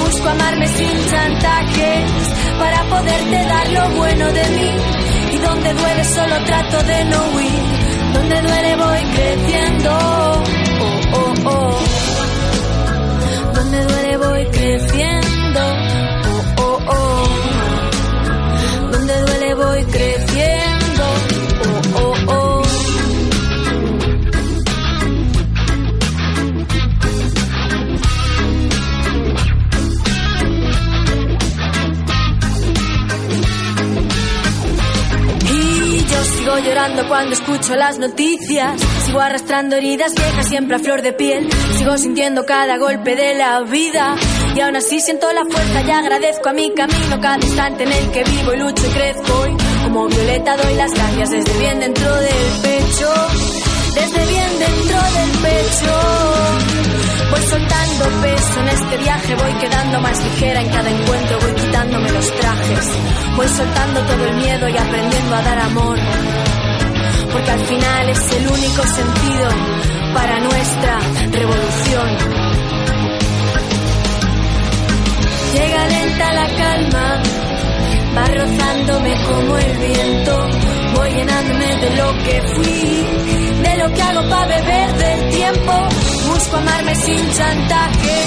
Busco 0.00 0.28
amarme 0.28 0.66
sin 0.68 1.10
chantajes 1.10 2.10
para 2.58 2.82
poderte 2.84 3.36
dar 3.46 3.68
lo 3.70 3.88
bueno 3.96 4.32
de 4.32 4.48
mí. 4.50 4.70
Y 5.32 5.38
donde 5.38 5.72
duele 5.74 6.04
solo 6.04 6.36
trato 6.44 6.82
de 6.82 7.04
no 7.06 7.18
huir, 7.34 7.62
donde 8.14 8.40
duele 8.42 8.76
voy 8.76 9.02
creciendo. 9.14 9.90
Oh, 10.80 11.00
oh, 11.12 11.34
oh. 11.46 11.78
Donde 13.54 13.84
duele 13.84 14.16
voy 14.16 14.44
creciendo. 14.46 15.60
Oh, 16.26 16.62
oh, 16.62 16.78
oh. 16.88 17.28
Donde 18.92 19.20
duele 19.20 19.54
voy 19.54 19.84
creciendo. 19.84 20.69
Llorando 36.44 37.06
cuando 37.08 37.34
escucho 37.34 37.74
las 37.76 37.98
noticias. 37.98 38.80
Sigo 39.04 39.20
arrastrando 39.20 39.76
heridas 39.76 40.14
viejas 40.14 40.46
siempre 40.48 40.76
a 40.76 40.78
flor 40.78 41.02
de 41.02 41.12
piel. 41.12 41.48
Sigo 41.76 41.96
sintiendo 41.98 42.44
cada 42.46 42.78
golpe 42.78 43.14
de 43.14 43.34
la 43.34 43.60
vida. 43.60 44.16
Y 44.54 44.60
aún 44.60 44.76
así 44.76 45.00
siento 45.00 45.30
la 45.32 45.44
fuerza 45.44 45.82
y 45.82 45.90
agradezco 45.90 46.48
a 46.48 46.52
mi 46.52 46.72
camino 46.74 47.20
cada 47.20 47.36
instante 47.36 47.84
en 47.84 47.92
el 47.92 48.10
que 48.10 48.24
vivo 48.24 48.54
y 48.54 48.56
lucho 48.58 48.86
y 48.86 48.90
crezco. 48.90 49.46
Y 49.46 49.84
como 49.84 50.06
violeta 50.08 50.56
doy 50.56 50.74
las 50.74 50.92
gracias 50.92 51.30
desde 51.30 51.58
bien 51.58 51.80
dentro 51.80 52.14
del 52.16 52.60
pecho. 52.62 53.14
Desde 53.94 54.26
bien 54.26 54.58
dentro 54.58 54.98
del 55.00 55.30
pecho. 55.42 56.90
Voy 57.30 57.42
soltando 57.42 58.04
peso 58.22 58.60
en 58.60 58.68
este 58.68 58.96
viaje, 58.96 59.34
voy 59.36 59.52
quedando 59.60 60.00
más 60.00 60.24
ligera 60.24 60.60
en 60.60 60.68
cada 60.68 60.90
encuentro, 60.90 61.38
voy 61.40 61.54
quitándome 61.54 62.10
los 62.10 62.32
trajes. 62.32 62.88
Voy 63.36 63.48
soltando 63.48 64.00
todo 64.00 64.24
el 64.24 64.34
miedo 64.34 64.68
y 64.68 64.76
aprendiendo 64.76 65.34
a 65.34 65.42
dar 65.42 65.58
amor. 65.60 65.98
Porque 67.32 67.50
al 67.50 67.60
final 67.60 68.08
es 68.08 68.32
el 68.32 68.48
único 68.48 68.82
sentido 68.82 69.48
para 70.14 70.40
nuestra 70.40 70.98
revolución. 71.30 72.08
Llega 75.52 75.88
lenta 75.88 76.32
la 76.32 76.46
calma, 76.56 77.22
va 78.16 78.24
rozándome 78.24 79.14
como 79.28 79.56
el 79.58 79.78
viento. 79.78 80.48
Voy 80.96 81.10
llenándome 81.10 81.76
de 81.76 81.96
lo 81.96 82.12
que 82.24 82.42
fui, 82.54 83.06
de 83.62 83.76
lo 83.78 83.94
que 83.94 84.02
hago 84.02 84.28
para 84.28 84.46
beber 84.46 84.92
del 84.94 85.30
tiempo. 85.30 85.72
Busco 86.28 86.56
amarme 86.56 86.94
sin 86.94 87.30
chantaje, 87.32 88.24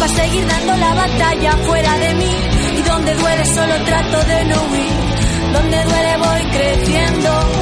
para 0.00 0.12
seguir 0.14 0.46
dando 0.46 0.76
la 0.76 0.94
batalla 0.94 1.52
fuera 1.58 1.98
de 1.98 2.14
mí. 2.14 2.34
Y 2.78 2.82
donde 2.82 3.14
duele 3.14 3.44
solo 3.46 3.74
trato 3.84 4.24
de 4.24 4.44
no 4.46 4.62
huir, 4.70 5.52
donde 5.52 5.84
duele 5.84 6.16
voy 6.16 6.42
creciendo. 6.50 7.61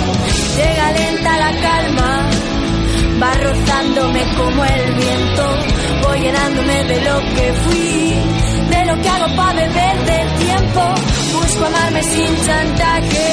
Llega 0.56 0.92
lenta 0.92 1.38
la 1.38 1.52
calma, 1.60 2.30
va 3.22 3.34
rozándome 3.34 4.22
como 4.36 4.64
el 4.64 4.94
viento. 4.94 5.44
Voy 6.02 6.20
llenándome 6.20 6.84
de 6.84 7.00
lo 7.02 7.18
que 7.34 7.52
fui 7.64 8.50
de 8.70 8.84
lo 8.86 9.00
que 9.00 9.08
hago 9.08 9.36
para 9.36 9.52
beber 9.52 9.96
del 10.04 10.28
tiempo. 10.38 10.80
Busco 11.32 11.64
amarme 11.64 12.02
sin 12.02 12.46
chantaje, 12.46 13.24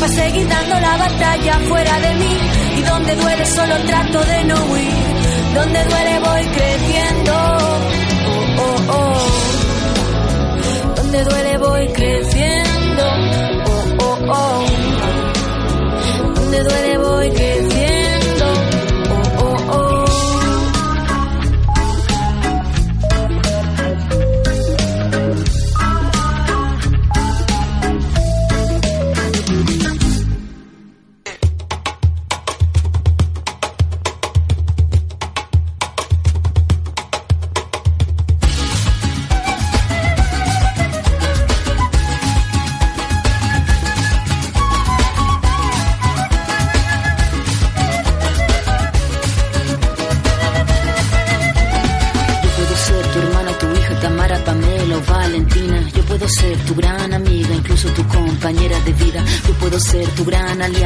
para 0.00 0.12
seguir 0.12 0.48
dando 0.48 0.80
la 0.80 0.96
batalla 0.96 1.58
fuera 1.68 2.00
de 2.00 2.14
mí. 2.14 2.38
Y 2.78 2.82
donde 2.82 3.16
duele 3.16 3.46
solo 3.46 3.74
trato 3.86 4.24
de 4.24 4.44
no 4.44 4.64
huir, 4.66 4.94
donde 5.54 5.84
duele 5.84 6.18
voy 6.20 6.44
creciendo. 6.56 7.32
Oh, 8.28 8.62
oh, 8.66 8.78
oh. 8.98 9.26
Donde 10.96 11.24
duele 11.24 11.58
voy 11.58 11.88
creciendo. 11.88 13.04
Oh, 13.66 14.04
oh, 14.04 14.18
oh. 14.28 14.75
Donde 16.56 16.70
duele 16.70 16.96
voy 16.96 17.30
creciendo. 17.32 17.75
Ser 60.56 60.85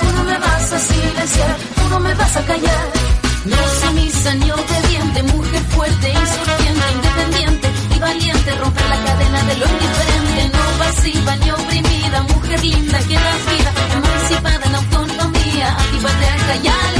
tú 0.00 0.06
no 0.16 0.24
me 0.24 0.38
vas 0.38 0.72
a 0.72 0.78
silenciar, 0.78 1.56
tú 1.76 1.88
no 1.90 2.00
me 2.00 2.14
vas 2.14 2.36
a 2.36 2.42
callar. 2.44 2.86
No 3.44 3.56
sumisa 3.80 4.34
ni 4.34 4.50
obediente, 4.50 5.22
mujer 5.34 5.62
fuerte, 5.74 6.10
insurgente, 6.10 6.86
independiente 6.96 7.68
y 7.96 7.98
valiente, 7.98 8.50
romper 8.56 8.86
la 8.88 8.98
cadena 9.04 9.42
de 9.48 9.56
lo 9.56 9.66
indiferente, 9.74 10.40
no 10.56 10.64
pasiva 10.78 11.36
ni 11.36 11.50
oprimida, 11.50 12.22
mujer 12.34 12.60
linda 12.62 12.98
que 13.08 13.14
da 13.14 13.34
vida, 13.50 13.70
emancipada 13.96 14.66
en 14.66 14.74
autonomía, 14.74 15.76
antipatriarca 15.78 16.54
y 16.56 16.68
alegría. 16.68 16.99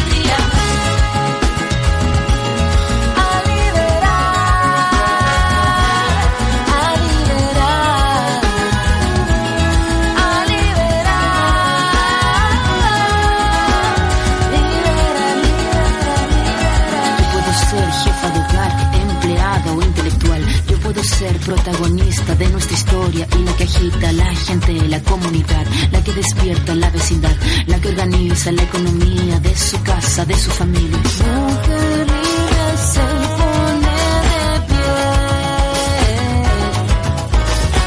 Ser 21.20 21.37
protagonista 21.40 22.35
de 22.35 22.48
nuestra 22.48 22.74
historia 22.74 23.28
y 23.38 23.44
la 23.44 23.52
que 23.54 23.64
agita 23.64 24.11
la 24.12 24.35
gente, 24.35 24.72
la 24.88 25.02
comunidad, 25.02 25.66
la 25.92 26.02
que 26.02 26.12
despierta 26.14 26.74
la 26.74 26.88
vecindad, 26.88 27.37
la 27.66 27.78
que 27.78 27.88
organiza 27.88 28.50
la 28.52 28.62
economía 28.62 29.38
de 29.38 29.54
su 29.54 29.83
casa, 29.83 30.24
de 30.24 30.35
su 30.35 30.50
familia. 30.50 30.96
Mujer 30.96 32.06
libre 32.14 32.64
se 32.92 33.06
pone 33.38 33.98
de 34.30 34.44
pie 34.68 34.96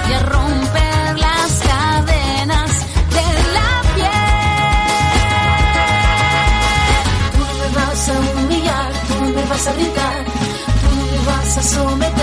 y 0.10 0.14
a 0.14 0.20
romper 0.36 1.18
las 1.26 1.52
cadenas 1.70 2.72
de 3.18 3.28
la 3.56 3.70
piel. 3.96 4.30
Tú 7.34 7.40
no 7.40 7.54
me 7.62 7.68
vas 7.78 8.10
a 8.10 8.12
humillar, 8.20 8.90
tú 9.08 9.14
no 9.22 9.30
me 9.30 9.44
vas 9.50 9.66
a 9.68 9.74
gritar, 9.74 10.24
tú 10.82 10.88
no 10.98 11.04
me 11.12 11.20
vas 11.26 11.58
a 11.58 11.64
someter, 11.64 12.23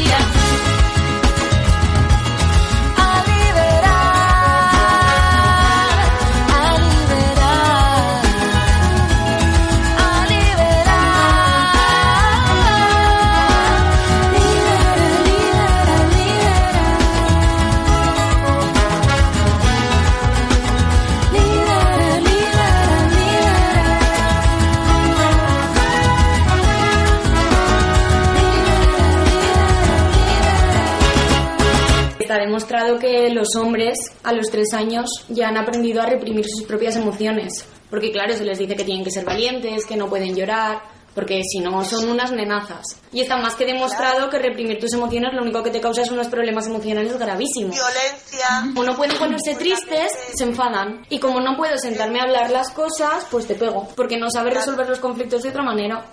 Los 33.51 33.61
hombres 33.61 33.97
a 34.23 34.33
los 34.33 34.47
tres 34.51 34.73
años 34.73 35.09
ya 35.29 35.47
han 35.49 35.57
aprendido 35.57 36.01
a 36.01 36.05
reprimir 36.05 36.45
sus 36.47 36.63
propias 36.63 36.95
emociones. 36.95 37.65
Porque 37.89 38.11
claro, 38.11 38.33
se 38.35 38.45
les 38.45 38.57
dice 38.57 38.75
que 38.75 38.83
tienen 38.83 39.03
que 39.03 39.11
ser 39.11 39.25
valientes, 39.25 39.85
que 39.85 39.95
no 39.95 40.07
pueden 40.09 40.35
llorar. 40.35 40.81
porque 41.13 41.41
si 41.43 41.59
no 41.59 41.83
son 41.83 42.09
unas 42.09 42.31
nenazas. 42.31 42.83
Y 43.11 43.21
está 43.21 43.35
más 43.35 43.55
que 43.55 43.65
demostrado 43.65 44.29
que 44.29 44.39
reprimir 44.39 44.79
tus 44.79 44.93
emociones 44.93 45.33
lo 45.33 45.41
único 45.41 45.61
que 45.61 45.69
te 45.69 45.81
causa 45.81 46.03
es 46.03 46.11
unos 46.11 46.27
problemas 46.27 46.67
emocionales 46.67 47.17
gravísimos. 47.17 47.75
Violencia. 47.75 48.47
Como 48.73 48.83
no 48.83 48.95
pueden 48.95 49.17
ponerse 49.17 49.55
tristes, 49.55 50.11
se 50.33 50.43
enfadan. 50.45 51.05
Y 51.09 51.19
como 51.19 51.41
no 51.41 51.57
puedo 51.57 51.77
sentarme 51.77 52.19
a 52.19 52.23
hablar 52.23 52.49
las 52.49 52.69
cosas, 52.71 53.25
pues 53.29 53.45
te 53.45 53.55
pego, 53.55 53.89
porque 53.95 54.17
no 54.17 54.29
sabes 54.31 54.53
resolver 54.53 54.87
los 54.87 54.99
conflictos 54.99 55.43
de 55.43 55.49
otra 55.49 55.63
manera. 55.63 56.05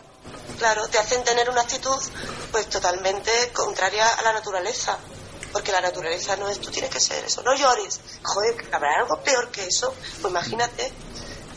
Claro, 0.58 0.88
te 0.88 0.98
hacen 0.98 1.22
tener 1.22 1.48
una 1.48 1.60
actitud 1.60 1.96
pues 2.50 2.66
totalmente 2.66 3.30
contraria 3.52 4.04
a 4.18 4.22
la 4.22 4.32
naturaleza. 4.32 4.98
Porque 5.58 5.72
la 5.72 5.80
naturaleza 5.80 6.36
no 6.36 6.48
es 6.48 6.60
tú 6.60 6.70
tienes 6.70 6.88
que 6.88 7.00
ser 7.00 7.24
eso. 7.24 7.42
No 7.42 7.52
llores. 7.52 7.98
Joder, 8.22 8.54
¿habrá 8.70 9.00
algo 9.00 9.20
peor 9.24 9.50
que 9.50 9.66
eso? 9.66 9.92
Pues 10.20 10.30
imagínate. 10.30 10.92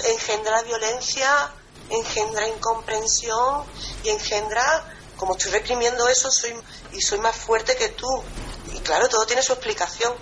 Engendra 0.03 0.63
violencia, 0.63 1.51
engendra 1.87 2.47
incomprensión 2.47 3.63
y 4.03 4.09
engendra, 4.09 4.91
como 5.17 5.35
estoy 5.35 5.51
reprimiendo 5.51 6.07
eso, 6.07 6.31
soy 6.31 6.55
y 6.93 6.99
soy 6.99 7.19
más 7.19 7.35
fuerte 7.35 7.75
que 7.75 7.89
tú. 7.89 8.07
Y 8.73 8.79
claro, 8.79 9.07
todo 9.07 9.23
tiene 9.27 9.43
su 9.43 9.53
explicación. 9.53 10.15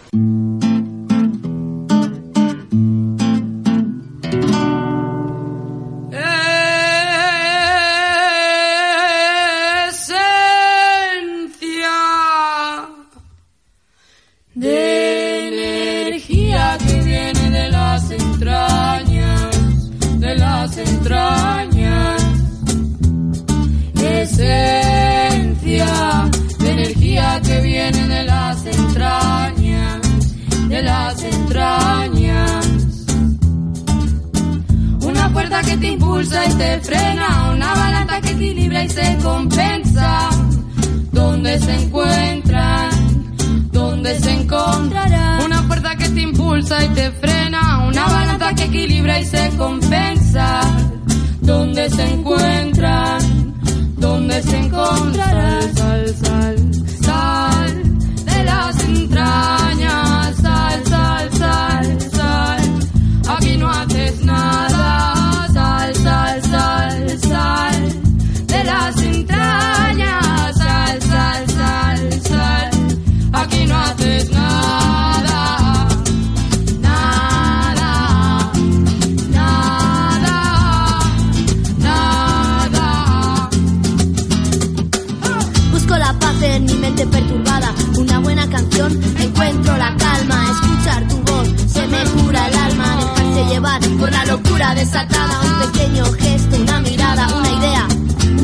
Fuerza 35.49 35.67
que 35.67 35.77
te 35.77 35.87
impulsa 35.87 36.45
y 36.45 36.53
te 36.53 36.79
frena, 36.81 37.51
una 37.51 37.73
balanza 37.73 38.21
que 38.21 38.29
equilibra 38.29 38.83
y 38.83 38.89
se 38.89 39.17
compensa. 39.17 40.29
¿Dónde 41.11 41.59
se 41.59 41.73
encuentran? 41.73 42.91
¿Dónde 43.71 44.19
se 44.19 44.31
encontrarán? 44.31 45.43
Una 45.43 45.63
fuerza 45.63 45.95
que 45.95 46.09
te 46.09 46.21
impulsa 46.21 46.85
y 46.85 46.89
te 46.89 47.11
frena, 47.13 47.87
una 47.87 48.05
balanza 48.05 48.53
que 48.53 48.63
equilibra 48.65 49.19
y 49.19 49.25
se 49.25 49.49
compensa. 49.57 50.61
¿Dónde 51.41 51.89
se 51.89 52.03
encuentran? 52.13 53.55
¿Dónde 53.97 54.43
se 54.43 54.55
encontrarán? 54.55 55.61
Sal, 55.75 56.07
sal, 56.09 56.15
sal 56.15 56.58
por 93.99 94.11
la 94.11 94.25
locura 94.25 94.73
desatada, 94.73 95.39
un 95.41 95.71
pequeño 95.71 96.05
gesto, 96.13 96.55
una 96.55 96.79
mirada, 96.79 97.27
una 97.35 97.51
idea, 97.51 97.78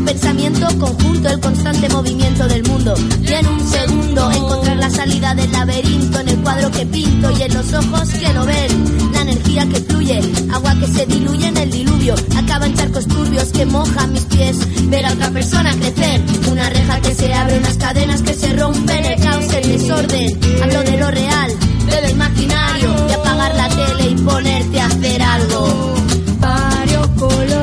pensamiento 0.06 0.68
conjunto, 0.78 1.30
el 1.30 1.40
constante 1.40 1.90
movimiento 1.90 2.48
del 2.48 2.64
mundo, 2.64 2.94
y 3.22 3.34
en 3.34 3.48
un 3.48 3.60
segundo 3.60 4.32
encontrar 4.32 4.78
la 4.78 4.90
salida 4.90 5.34
del 5.34 5.52
laberinto, 5.52 6.20
en 6.20 6.30
el 6.30 6.38
cuadro 6.42 6.72
que 6.72 6.86
pinto 6.86 7.32
y 7.32 7.42
en 7.42 7.54
los 7.54 7.74
ojos 7.74 8.10
que 8.10 8.34
lo 8.34 8.46
ven, 8.46 9.12
la 9.12 9.22
energía 9.22 9.68
que 9.68 9.82
fluye, 9.82 10.22
agua 10.54 10.76
que 10.80 10.88
se 10.88 11.06
diluye 11.08 11.48
en 11.48 11.58
el 11.58 11.72
diluvio, 11.72 12.16
acaba 12.38 12.68
en 12.68 12.76
charcos 12.76 13.08
turbios 13.08 13.46
que 13.46 13.66
mojan 13.66 14.14
mis 14.14 14.24
pies, 14.26 14.58
ver 14.90 15.06
a 15.06 15.14
otra 15.14 15.32
persona 15.32 15.74
crecer, 15.76 16.22
una 16.52 16.70
reja 16.70 17.02
que 17.02 17.16
se 17.16 17.34
abre, 17.34 17.58
unas 17.58 17.78
cadenas 17.78 18.22
que 18.22 18.34
se 18.34 18.54
rompen, 18.54 19.06
el 19.06 19.22
caos, 19.22 19.54
el 19.54 19.68
desorden, 19.68 20.40
hablo 20.62 20.84
de 20.84 20.98
lo 20.98 21.12
real, 21.12 21.52
de 21.90 22.02
lo 22.02 22.10
imaginario, 22.10 22.94
de 23.08 23.14
apagar 23.16 23.56
la 23.56 23.70
tele 23.70 24.10
y 24.12 24.16
ponerte 24.16 24.80
a 24.80 24.86
hacer 24.86 25.22
algo. 25.22 25.96
Varios 26.40 27.08
colores 27.18 27.55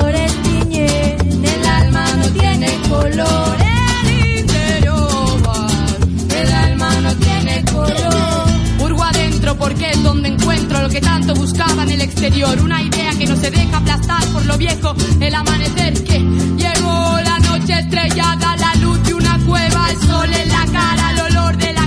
porque 9.62 9.90
es 9.90 10.02
donde 10.02 10.28
encuentro 10.28 10.82
lo 10.82 10.88
que 10.88 11.00
tanto 11.00 11.34
buscaba 11.34 11.84
en 11.84 11.90
el 11.90 12.00
exterior. 12.00 12.58
Una 12.60 12.82
idea 12.82 13.10
que 13.16 13.26
no 13.26 13.36
se 13.36 13.48
deja 13.48 13.76
aplastar 13.76 14.24
por 14.32 14.44
lo 14.44 14.58
viejo. 14.58 14.92
El 15.20 15.34
amanecer 15.34 16.02
que 16.02 16.18
llegó 16.18 17.20
la 17.22 17.38
noche 17.38 17.78
estrellada, 17.78 18.56
la 18.56 18.74
luz 18.80 19.00
de 19.04 19.14
una 19.14 19.38
cueva, 19.46 19.90
el 19.90 19.98
sol 19.98 20.30
en 20.34 20.48
la 20.48 20.66
cara, 20.66 21.10
el 21.12 21.20
olor 21.20 21.56
de 21.56 21.72
la 21.74 21.81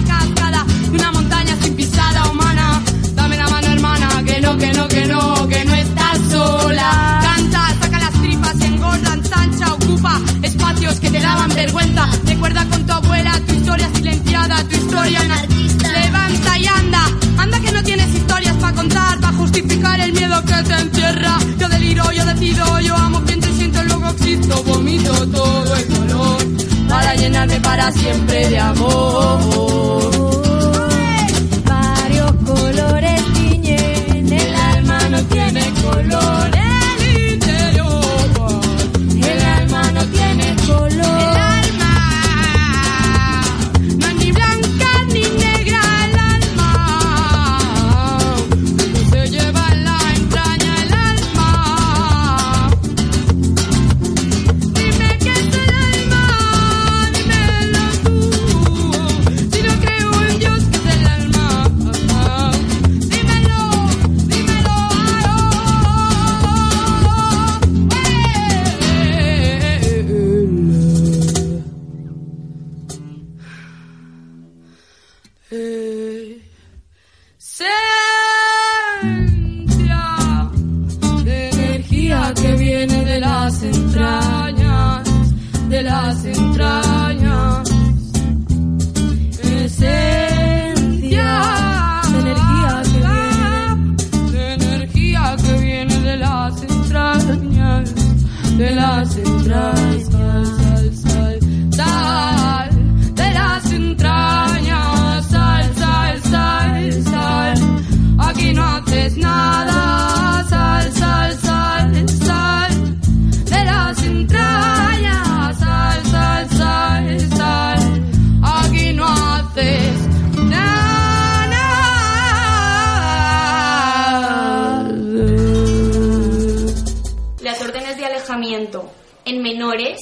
en 129.26 129.42
menores 129.42 130.00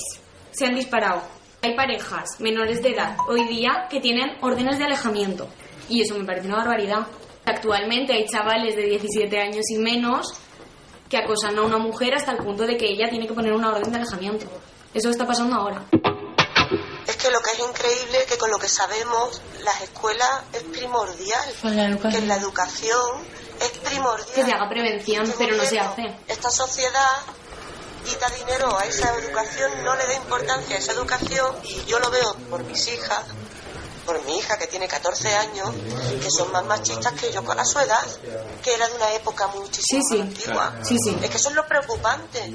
se 0.52 0.66
han 0.66 0.76
disparado. 0.76 1.22
Hay 1.62 1.76
parejas 1.76 2.40
menores 2.40 2.82
de 2.82 2.90
edad 2.90 3.16
hoy 3.28 3.48
día 3.48 3.88
que 3.90 4.00
tienen 4.00 4.38
órdenes 4.42 4.78
de 4.78 4.86
alejamiento. 4.86 5.48
Y 5.90 6.02
eso 6.02 6.16
me 6.16 6.26
parece 6.26 6.48
una 6.48 6.58
barbaridad. 6.58 7.08
Actualmente 7.46 8.14
hay 8.14 8.26
chavales 8.26 8.76
de 8.76 8.84
17 8.84 9.40
años 9.40 9.66
y 9.70 9.78
menos 9.78 10.28
que 11.10 11.18
acosan 11.18 11.58
a 11.58 11.62
una 11.62 11.78
mujer 11.78 12.16
hasta 12.16 12.32
el 12.32 12.38
punto 12.38 12.66
de 12.66 12.78
que 12.78 12.88
ella 12.88 13.10
tiene 13.10 13.28
que 13.28 13.34
poner 13.34 13.54
una 13.54 13.70
orden 13.70 13.92
de 13.92 13.98
alejamiento. 13.98 14.46
Eso 14.94 15.10
está 15.10 15.26
pasando 15.26 15.56
ahora. 15.56 15.84
Es 17.08 17.18
que 17.18 17.30
lo 17.32 17.40
que 17.42 17.52
es 17.52 17.60
increíble 17.60 18.18
es 18.20 18.26
que 18.26 18.38
con 18.38 18.50
lo 18.50 18.58
que 18.58 18.70
sabemos, 18.70 19.42
las 19.64 19.82
escuelas 19.82 20.30
es 20.54 20.64
primordial. 20.64 21.42
La. 21.64 22.10
Que 22.10 22.22
la 22.22 22.36
educación 22.38 23.22
es 23.60 23.70
primordial. 23.80 24.36
Que 24.36 24.44
se 24.44 24.52
haga 24.52 24.70
prevención, 24.70 25.34
pero 25.38 25.56
no 25.56 25.64
se 25.64 25.80
hace. 25.80 26.16
Esta 26.28 26.50
sociedad 26.50 27.08
quita 28.04 28.30
dinero 28.30 28.78
a 28.78 28.86
esa 28.86 29.16
educación, 29.18 29.72
no 29.84 29.96
le 29.96 30.06
da 30.06 30.14
importancia 30.14 30.76
a 30.76 30.80
esa 30.80 30.92
educación 30.94 31.56
y 31.64 31.86
yo 31.86 32.00
lo 32.00 32.10
veo 32.12 32.34
por 32.50 32.64
mis 32.64 32.88
hijas, 32.88 33.24
por 34.06 34.22
mi 34.26 34.38
hija 34.38 34.58
que 34.58 34.68
tiene 34.68 34.88
14 34.88 35.34
años, 35.36 35.70
que 36.22 36.30
son 36.30 36.52
más 36.52 36.66
machistas 36.66 37.14
que 37.14 37.32
yo 37.32 37.44
con 37.44 37.58
la 37.58 37.66
su 37.66 37.80
edad, 37.80 38.06
que 38.62 38.74
era 38.74 38.88
de 38.88 38.96
una 38.96 39.14
época 39.14 39.48
muchísimo 39.48 40.02
Sí, 40.10 40.20
antigua. 40.20 40.74
Sí. 40.84 40.96
Es 41.22 41.30
que 41.30 41.38
eso 41.38 41.50
es 41.50 41.56
lo 41.56 41.66
preocupante. 41.66 42.52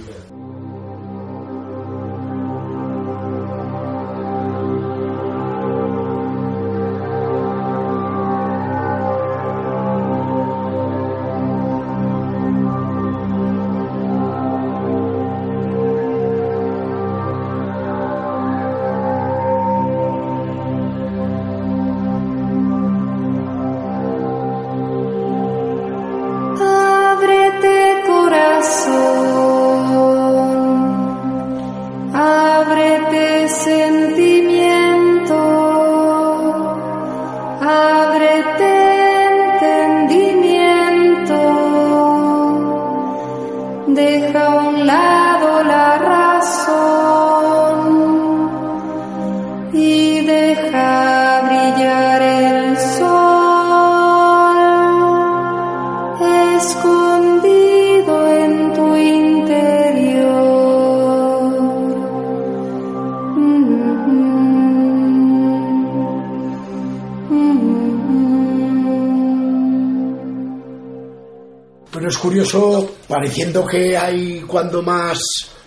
Pero 72.09 72.17
es 72.17 72.23
curioso, 72.23 72.91
pareciendo 73.07 73.67
que 73.67 73.95
hay 73.95 74.41
cuando 74.41 74.81
más 74.81 75.19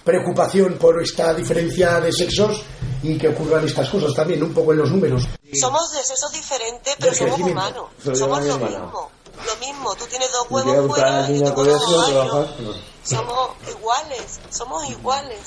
preocupación 0.03 0.73
por 0.79 0.99
esta 0.99 1.35
diferencia 1.35 1.99
de 1.99 2.11
sexos 2.11 2.63
y 3.03 3.15
que 3.15 3.27
ocurran 3.27 3.63
estas 3.63 3.87
cosas 3.87 4.11
también, 4.15 4.41
un 4.41 4.51
poco 4.51 4.71
en 4.71 4.79
los 4.79 4.89
números. 4.89 5.21
Somos 5.53 5.91
de 5.91 6.03
sexos 6.03 6.31
diferentes, 6.31 6.95
pero 6.99 7.13
somos 7.13 7.39
humanos. 7.39 7.89
Somos 8.17 8.43
lo 8.43 8.57
mismo. 8.57 9.11
Lo 9.45 9.55
mismo, 9.67 9.93
tú 9.93 10.05
tienes 10.09 10.31
dos 10.31 10.47
huevos 10.49 10.87
fuera 10.87 11.29
y 11.29 11.43
colegio, 11.53 12.47
no. 12.59 12.73
Somos 13.03 13.51
iguales, 13.69 14.39
somos 14.49 14.89
iguales. 14.89 15.41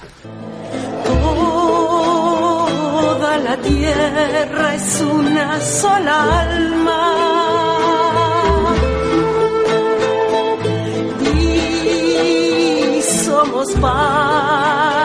Toda 3.02 3.36
la 3.38 3.56
tierra 3.60 4.74
es 4.76 5.00
una 5.00 5.60
sola 5.60 6.40
alma. 6.42 7.33
Somos 13.44 13.74
parte 13.74 15.03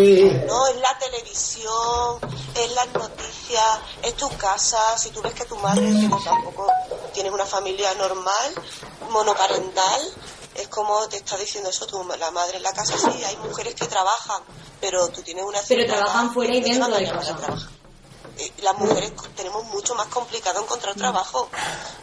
que... 0.00 0.44
No, 0.46 0.66
es 0.68 0.76
la 0.76 0.98
televisión, 0.98 2.20
es 2.54 2.72
las 2.72 2.86
noticias, 2.92 3.78
es 4.02 4.14
tu 4.16 4.28
casa. 4.36 4.78
Si 4.98 5.10
tú 5.10 5.22
ves 5.22 5.34
que 5.34 5.44
tu 5.44 5.56
madre 5.56 5.90
tampoco 6.24 6.66
tienes 7.12 7.32
una 7.32 7.46
familia 7.46 7.92
normal, 7.94 8.54
monoparental, 9.10 10.00
es 10.54 10.68
como 10.68 11.06
te 11.08 11.16
está 11.18 11.36
diciendo 11.36 11.70
eso, 11.70 11.86
tu, 11.86 12.02
la 12.18 12.30
madre 12.30 12.56
en 12.56 12.62
la 12.62 12.72
casa 12.72 12.96
sí, 12.96 13.24
hay 13.24 13.36
mujeres 13.36 13.74
que 13.74 13.86
trabajan, 13.86 14.42
pero 14.80 15.08
tú 15.08 15.22
tienes 15.22 15.44
una 15.44 15.60
Pero 15.66 15.86
trabajan 15.86 16.32
fuera 16.32 16.54
y 16.54 16.60
dentro 16.62 16.84
a 16.94 16.98
de 16.98 17.04
llamar 17.06 17.22
a 17.22 17.26
casa. 17.26 17.36
trabajar. 17.36 17.70
Eh, 18.38 18.52
Las 18.62 18.76
mujeres 18.76 19.12
tenemos 19.34 19.64
mucho 19.64 19.94
más 19.94 20.06
complicado 20.08 20.60
encontrar 20.62 20.94
trabajo 20.94 21.48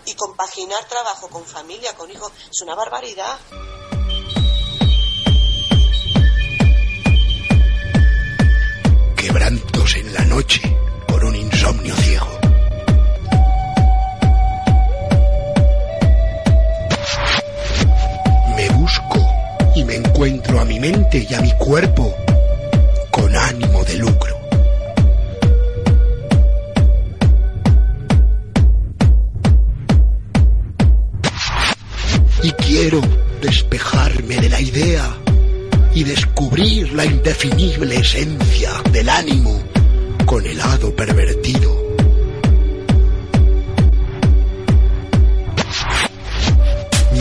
y 0.06 0.16
compaginar 0.16 0.84
trabajo 0.88 1.28
con 1.30 1.46
familia, 1.46 1.96
con 1.96 2.10
hijos, 2.10 2.32
es 2.52 2.62
una 2.62 2.76
barbaridad. 2.76 3.38
Quebrantos 9.34 9.96
en 9.96 10.14
la 10.14 10.26
noche 10.26 10.62
por 11.08 11.26
un 11.26 11.36
insomnio 11.36 11.96
ciego. 11.96 12.28
Me 18.56 18.70
busco 18.70 19.28
y 19.76 19.84
me 19.86 19.96
encuentro 19.96 20.60
a 20.60 20.66
mí 20.66 20.80
mente 20.80 21.26
y 21.28 21.34
a 21.34 21.42
mi 21.42 21.52
cuerpo 21.54 22.16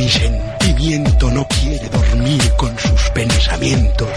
Mi 0.03 0.09
sentimiento 0.09 1.31
no 1.31 1.47
quiere 1.47 1.89
dormir 1.89 2.43
con 2.57 2.77
sus 2.77 3.09
pensamientos. 3.11 4.09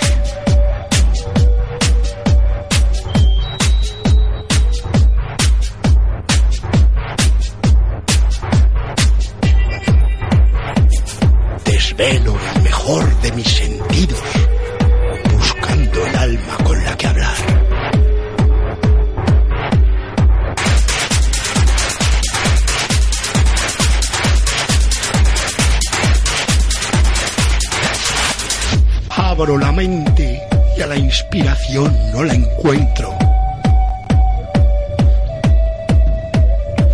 No 31.73 32.23
la 32.23 32.33
encuentro. 32.33 33.17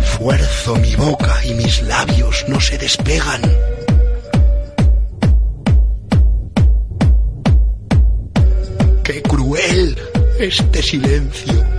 Fuerzo 0.00 0.76
mi 0.76 0.94
boca 0.94 1.44
y 1.44 1.54
mis 1.54 1.82
labios 1.82 2.44
no 2.48 2.60
se 2.60 2.78
despegan. 2.78 3.42
Qué 9.04 9.22
cruel 9.22 9.96
este 10.38 10.82
silencio. 10.82 11.71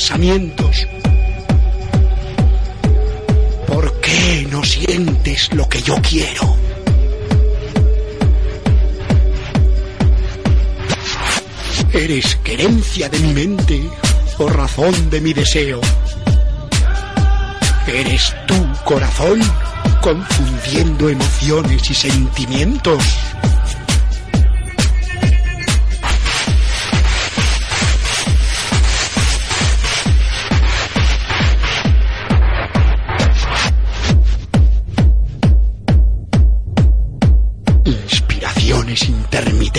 Pensamientos. 0.00 0.88
¿Por 3.66 4.00
qué 4.00 4.48
no 4.50 4.64
sientes 4.64 5.52
lo 5.52 5.68
que 5.68 5.82
yo 5.82 5.94
quiero? 5.96 6.56
¿Eres 11.92 12.34
querencia 12.36 13.10
de 13.10 13.18
mi 13.18 13.34
mente 13.34 13.82
o 14.38 14.48
razón 14.48 15.10
de 15.10 15.20
mi 15.20 15.34
deseo? 15.34 15.82
¿Eres 17.86 18.34
tú, 18.46 18.54
corazón, 18.86 19.38
confundiendo 20.00 21.10
emociones 21.10 21.90
y 21.90 21.94
sentimientos? 21.94 23.04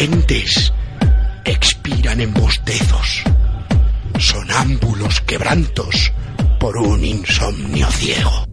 Intermitentes 0.02 0.74
expiran 1.46 2.22
en 2.22 2.34
bostezos, 2.34 3.24
sonámbulos 4.18 5.22
quebrantos 5.22 6.12
por 6.60 6.78
un 6.78 7.06
insomnio 7.06 7.88
ciego. 7.92 8.51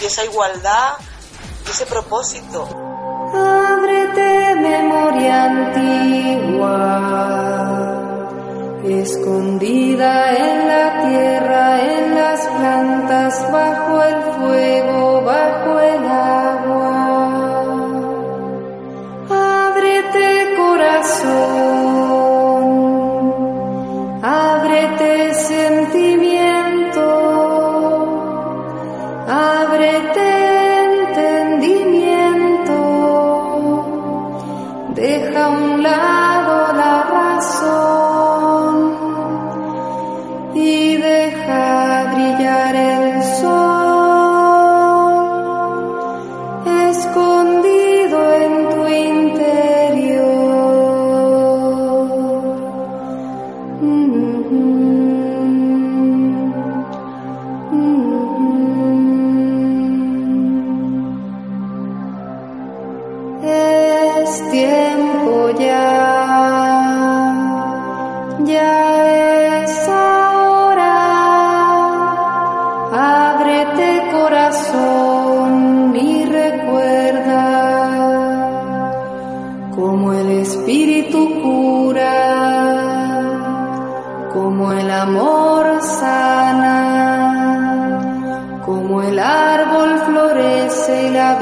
Y 0.00 0.04
esa 0.06 0.24
igualdad 0.24 0.92
y 1.66 1.70
ese 1.70 1.84
propósito. 1.86 2.68
Ábrete 3.34 4.54
memoria 4.54 5.44
antigua, 5.44 6.78
escondida 8.84 10.36
en 10.36 10.68
la 10.68 11.08
tierra, 11.08 11.82
en 11.82 12.14
las 12.14 12.40
plantas, 12.46 13.50
bajo 13.50 14.02
el 14.04 14.22
fuego, 14.34 15.22
bajo 15.22 15.80
el 15.80 15.91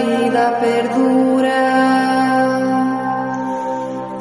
vida 0.02 0.58
perdura, 0.60 1.60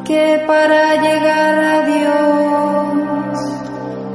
que 0.06 0.44
para 0.48 0.96
llegar 0.96 1.56
a 1.76 1.86
Dios 1.86 3.40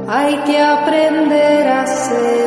hay 0.07 0.35
que 0.45 0.59
aprender 0.59 1.67
a 1.67 1.87
ser 1.87 2.44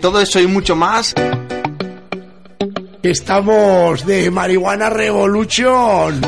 todo 0.00 0.20
eso 0.20 0.40
y 0.40 0.46
mucho 0.46 0.76
más, 0.76 1.14
Estamos 3.02 4.04
de 4.04 4.30
Marihuana 4.30 4.90
Revolution. 4.90 6.20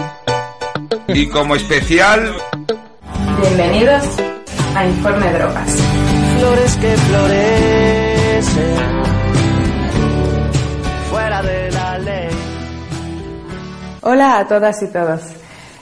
y 1.09 1.27
como 1.29 1.57
especial, 1.57 2.33
Bienvenidos 3.41 4.05
a 4.77 4.87
Informe 4.87 5.33
Drogas. 5.33 5.77
Flores 6.39 6.77
que 6.77 6.97
florecen 6.97 8.77
fuera 11.11 11.43
de 11.43 11.71
la 11.73 11.99
ley. 11.99 12.29
Hola 14.03 14.39
a 14.39 14.49
todas 14.49 14.83
y 14.83 14.87
todos. 14.93 15.21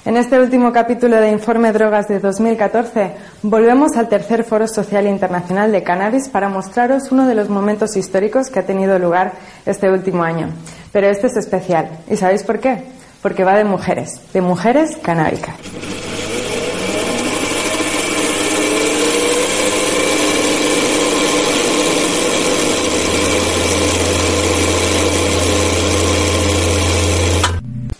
En 0.08 0.16
este 0.16 0.40
último 0.40 0.72
capítulo 0.72 1.20
de 1.20 1.30
Informe 1.30 1.70
Drogas 1.70 2.08
de 2.08 2.18
2014 2.18 3.12
volvemos 3.42 3.94
al 3.98 4.08
tercer 4.08 4.42
Foro 4.42 4.66
Social 4.66 5.06
Internacional 5.06 5.70
de 5.70 5.82
Cannabis 5.82 6.30
para 6.30 6.48
mostraros 6.48 7.12
uno 7.12 7.26
de 7.26 7.34
los 7.34 7.50
momentos 7.50 7.94
históricos 7.94 8.48
que 8.48 8.60
ha 8.60 8.64
tenido 8.64 8.98
lugar 8.98 9.34
este 9.66 9.90
último 9.90 10.22
año. 10.22 10.48
Pero 10.92 11.08
este 11.08 11.26
es 11.26 11.36
especial. 11.36 11.90
¿Y 12.08 12.16
sabéis 12.16 12.42
por 12.42 12.58
qué? 12.58 12.84
Porque 13.20 13.44
va 13.44 13.58
de 13.58 13.64
mujeres, 13.64 14.18
de 14.32 14.40
mujeres 14.40 14.96
canábicas. 14.96 15.56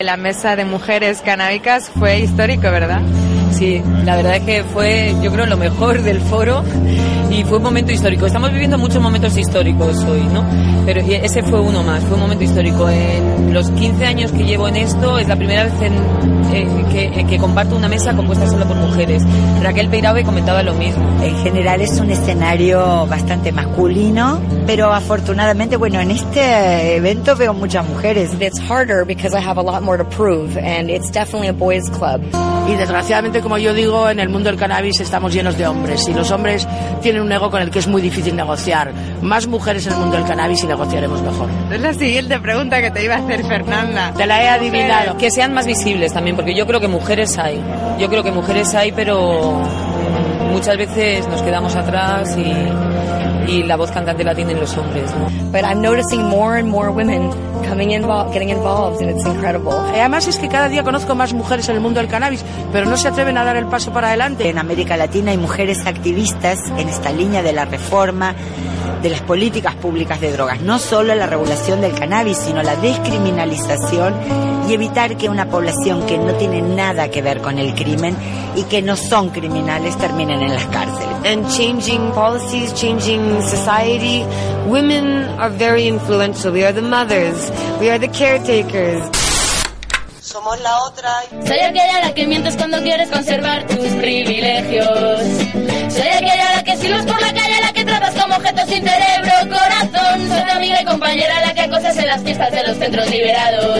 La 0.09 0.17
mesa 0.17 0.55
de 0.55 0.65
mujeres 0.65 1.21
canábicas 1.21 1.91
fue 1.91 2.21
histórico, 2.21 2.63
¿verdad? 2.63 2.99
Sí, 3.59 3.83
la 4.05 4.15
verdad 4.15 4.37
es 4.37 4.43
que 4.43 4.63
fue, 4.63 5.13
yo 5.21 5.33
creo, 5.33 5.45
lo 5.45 5.57
mejor 5.57 6.01
del 6.03 6.21
foro 6.21 6.63
y 7.29 7.43
fue 7.43 7.57
un 7.57 7.63
momento 7.63 7.91
histórico. 7.91 8.25
Estamos 8.25 8.51
viviendo 8.53 8.77
muchos 8.77 9.01
momentos 9.01 9.37
históricos 9.37 9.97
hoy, 10.05 10.21
¿no? 10.33 10.45
Pero 10.85 11.01
y 11.01 11.13
ese 11.15 11.43
fue 11.43 11.59
uno 11.59 11.83
más, 11.83 12.01
fue 12.05 12.13
un 12.13 12.21
momento 12.21 12.45
histórico. 12.45 12.89
En 12.89 13.53
los 13.53 13.69
15 13.71 14.05
años 14.05 14.31
que 14.31 14.45
llevo 14.45 14.69
en 14.69 14.77
esto, 14.77 15.19
es 15.19 15.27
la 15.27 15.35
primera 15.35 15.65
vez 15.65 15.73
en, 15.81 15.93
eh, 16.53 17.11
que, 17.13 17.25
que 17.25 17.37
comparto 17.37 17.75
una 17.75 17.89
mesa 17.89 18.15
compuesta 18.15 18.47
solo 18.47 18.65
por 18.65 18.77
mujeres. 18.77 19.23
Raquel 19.61 19.89
Peirabe 19.89 20.23
comentaba 20.23 20.63
lo 20.63 20.73
mismo. 20.73 21.03
En 21.21 21.35
general 21.39 21.81
es 21.81 21.99
un 21.99 22.09
escenario 22.11 23.05
bastante 23.07 23.51
masculino, 23.51 24.39
pero 24.65 24.93
afortunadamente, 24.93 25.75
bueno, 25.75 25.99
en 25.99 26.11
este 26.11 26.95
evento 26.95 27.35
veo 27.35 27.53
muchas 27.53 27.85
mujeres. 27.87 28.31
It's 28.39 28.59
harder 28.59 29.05
because 29.05 29.35
I 29.35 29.45
have 29.45 29.59
a 29.59 29.63
lot 29.63 29.83
more 29.83 29.97
to 29.97 30.09
prove, 30.09 30.57
and 30.57 30.89
it's 30.89 31.11
definitely 31.11 31.49
a 31.49 31.53
boys' 31.53 31.89
club. 31.89 32.21
Y 32.67 32.75
desgraciadamente, 32.75 33.41
como 33.49 33.57
yo 33.57 33.73
digo, 33.73 34.07
en 34.07 34.19
el 34.19 34.29
mundo 34.29 34.51
del 34.51 34.59
cannabis 34.59 34.99
estamos 34.99 35.33
llenos 35.33 35.57
de 35.57 35.65
hombres 35.65 36.07
y 36.07 36.13
los 36.13 36.29
hombres 36.29 36.67
tienen 37.01 37.23
un 37.23 37.31
ego 37.31 37.49
con 37.49 37.63
el 37.63 37.71
que 37.71 37.79
es 37.79 37.87
muy 37.87 37.99
difícil 37.99 38.35
negociar. 38.35 38.93
Más 39.23 39.47
mujeres 39.47 39.87
en 39.87 39.93
el 39.93 39.97
mundo 39.97 40.17
del 40.17 40.25
cannabis 40.27 40.63
y 40.63 40.67
negociaremos 40.67 41.19
mejor. 41.23 41.49
Es 41.71 41.81
la 41.81 41.91
siguiente 41.95 42.39
pregunta 42.39 42.79
que 42.79 42.91
te 42.91 43.03
iba 43.03 43.15
a 43.15 43.17
hacer 43.17 43.43
Fernanda. 43.43 44.13
Te 44.15 44.27
la 44.27 44.43
he 44.43 44.49
adivinado. 44.49 45.17
Que 45.17 45.31
sean 45.31 45.55
más 45.55 45.65
visibles 45.65 46.13
también, 46.13 46.35
porque 46.35 46.55
yo 46.55 46.67
creo 46.67 46.79
que 46.79 46.87
mujeres 46.87 47.39
hay. 47.39 47.59
Yo 47.97 48.07
creo 48.07 48.21
que 48.21 48.31
mujeres 48.31 48.75
hay, 48.75 48.91
pero 48.91 49.63
muchas 50.51 50.77
veces 50.77 51.27
nos 51.27 51.41
quedamos 51.41 51.75
atrás 51.75 52.37
y, 52.37 52.53
y 53.49 53.63
la 53.63 53.75
voz 53.75 53.91
cantante 53.91 54.23
la 54.23 54.35
tienen 54.35 54.59
los 54.59 54.77
hombres. 54.77 55.11
¿no? 55.15 55.25
But 55.51 55.63
I'm 55.63 55.81
noticing 55.81 56.23
more 56.23 56.59
and 56.59 56.69
more 56.69 56.91
women 56.91 57.31
coming 57.67 57.91
involved, 57.91 58.33
getting 58.33 58.49
involved, 58.49 59.01
and 59.01 59.09
it's 59.11 59.25
incredible. 59.25 59.73
Y 59.93 59.99
además 59.99 60.27
es 60.27 60.37
que 60.37 60.47
cada 60.47 60.69
día 60.69 60.83
conozco 60.83 61.15
más 61.15 61.33
mujeres 61.33 61.67
en 61.69 61.75
el 61.75 61.81
mundo 61.81 61.99
del 61.99 62.09
cannabis, 62.09 62.43
pero 62.71 62.85
no 62.85 62.97
se 62.97 63.07
atreven 63.07 63.37
a 63.37 63.43
dar 63.43 63.57
el 63.57 63.65
paso 63.65 63.91
para 63.91 64.09
adelante. 64.09 64.49
En 64.49 64.57
América 64.57 64.97
Latina 64.97 65.31
hay 65.31 65.37
mujeres 65.37 65.85
activistas 65.85 66.59
en 66.77 66.89
esta 66.89 67.11
línea 67.11 67.41
de 67.41 67.53
la 67.53 67.65
reforma 67.65 68.35
de 69.01 69.09
las 69.09 69.21
políticas 69.21 69.75
públicas 69.75 70.19
de 70.21 70.31
drogas, 70.31 70.61
no 70.61 70.79
solo 70.79 71.15
la 71.15 71.25
regulación 71.25 71.81
del 71.81 71.93
cannabis, 71.93 72.37
sino 72.37 72.63
la 72.63 72.75
descriminalización 72.75 74.15
y 74.67 74.73
evitar 74.73 75.17
que 75.17 75.29
una 75.29 75.49
población 75.49 76.05
que 76.05 76.17
no 76.17 76.33
tiene 76.33 76.61
nada 76.61 77.09
que 77.09 77.21
ver 77.21 77.41
con 77.41 77.57
el 77.57 77.73
crimen 77.73 78.15
y 78.55 78.63
que 78.63 78.81
no 78.81 78.95
son 78.95 79.29
criminales 79.29 79.97
terminen 79.97 80.41
en 80.41 80.53
las 80.53 80.65
cárceles. 80.67 81.09
and 81.25 81.49
changing 81.51 82.11
policies, 82.13 82.73
changing 82.73 83.41
society. 83.41 84.23
Women 84.67 85.05
are 85.39 85.49
very 85.49 85.87
influential. 85.87 86.51
We 86.51 86.63
are 86.63 86.71
the 86.71 86.81
mothers. 86.81 87.51
We 87.79 87.89
are 87.89 87.99
the 87.99 88.07
caretakers. 88.07 89.03
Somos 90.21 90.59
la 90.61 90.83
otra. 90.83 91.09
Soy 91.45 91.59
aquella 91.59 91.97
a 91.97 92.01
la 92.01 92.13
que 92.13 92.27
mientes 92.27 92.55
cuando 92.55 92.81
quieres 92.81 93.09
conservar 93.09 93.65
tus 93.67 93.89
privilegios. 94.03 95.21
Soy 95.91 96.07
aquella 96.07 96.49
a 96.49 96.55
la 96.57 96.63
que 96.63 96.77
silbas 96.77 97.05
por 97.05 97.19
la 97.19 97.33
calle, 97.33 97.61
la 97.61 97.68
como 98.19 98.35
objeto 98.35 98.61
sin 98.67 98.83
cerebro, 98.83 99.31
corazón. 99.49 100.29
Soy 100.29 100.43
tu 100.45 100.51
amiga 100.51 100.81
y 100.81 100.85
compañera 100.85 101.45
la 101.45 101.53
que 101.53 101.61
acosas 101.61 101.97
en 101.97 102.07
las 102.07 102.23
fiestas 102.23 102.51
de 102.51 102.63
los 102.63 102.77
centros 102.77 103.09
liberados. 103.09 103.79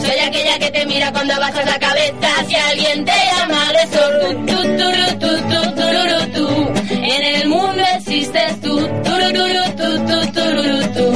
Soy 0.00 0.18
aquella 0.18 0.58
que 0.58 0.70
te 0.70 0.86
mira 0.86 1.12
cuando 1.12 1.34
bajas 1.38 1.64
la 1.66 1.78
cabeza 1.78 2.28
si 2.48 2.54
alguien 2.54 3.04
te 3.04 3.12
llama 3.12 3.68
agresor. 3.68 4.20
Tu, 4.46 4.56
tu, 4.56 4.92
tu, 5.18 5.32
tu, 5.48 6.32
tu. 6.32 6.72
En 6.88 7.22
el 7.34 7.48
mundo 7.48 7.82
existes 7.96 8.60
tú. 8.60 8.88
Turururu, 9.04 9.64
tu, 9.76 10.06
tu, 10.06 10.32
tururu, 10.32 10.82
tú. 10.92 11.12